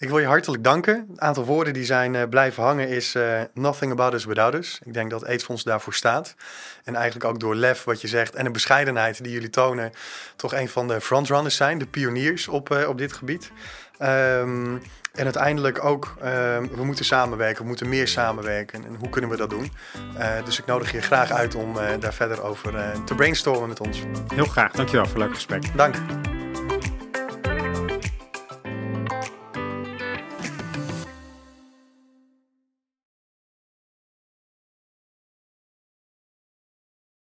Ik 0.00 0.08
wil 0.08 0.18
je 0.18 0.26
hartelijk 0.26 0.64
danken. 0.64 1.06
Een 1.10 1.20
aantal 1.20 1.44
woorden 1.44 1.72
die 1.72 1.84
zijn 1.84 2.14
uh, 2.14 2.22
blijven 2.30 2.62
hangen 2.62 2.88
is 2.88 3.14
uh, 3.14 3.40
nothing 3.54 3.92
about 3.92 4.14
us 4.14 4.24
without 4.24 4.54
us. 4.54 4.80
Ik 4.84 4.94
denk 4.94 5.10
dat 5.10 5.26
AIDS 5.26 5.64
daarvoor 5.64 5.94
staat. 5.94 6.34
En 6.84 6.94
eigenlijk 6.94 7.24
ook 7.24 7.40
door 7.40 7.54
lef 7.54 7.84
wat 7.84 8.00
je 8.00 8.08
zegt 8.08 8.34
en 8.34 8.44
de 8.44 8.50
bescheidenheid 8.50 9.22
die 9.22 9.32
jullie 9.32 9.50
tonen... 9.50 9.92
toch 10.36 10.54
een 10.54 10.68
van 10.68 10.88
de 10.88 11.00
frontrunners 11.00 11.56
zijn, 11.56 11.78
de 11.78 11.86
pioniers 11.86 12.48
op, 12.48 12.70
uh, 12.70 12.88
op 12.88 12.98
dit 12.98 13.12
gebied. 13.12 13.50
Um, 14.02 14.82
en 15.12 15.24
uiteindelijk 15.24 15.84
ook, 15.84 16.14
we 16.76 16.84
moeten 16.84 17.04
samenwerken, 17.04 17.62
we 17.62 17.68
moeten 17.68 17.88
meer 17.88 18.08
samenwerken. 18.08 18.84
En 18.84 18.94
hoe 18.94 19.08
kunnen 19.08 19.30
we 19.30 19.36
dat 19.36 19.50
doen? 19.50 19.72
dus 20.44 20.58
ik 20.58 20.66
nodig 20.66 20.92
je 20.92 21.00
graag 21.00 21.30
uit 21.30 21.54
om 21.54 21.74
daar 22.00 22.14
verder 22.14 22.42
over 22.42 22.72
te 23.04 23.14
brainstormen 23.14 23.68
met 23.68 23.80
ons. 23.80 24.02
Heel 24.34 24.44
graag, 24.44 24.72
dankjewel 24.72 25.06
voor 25.06 25.20
een 25.20 25.26
leuk 25.26 25.34
gesprek. 25.34 25.76
Dank. 25.76 25.94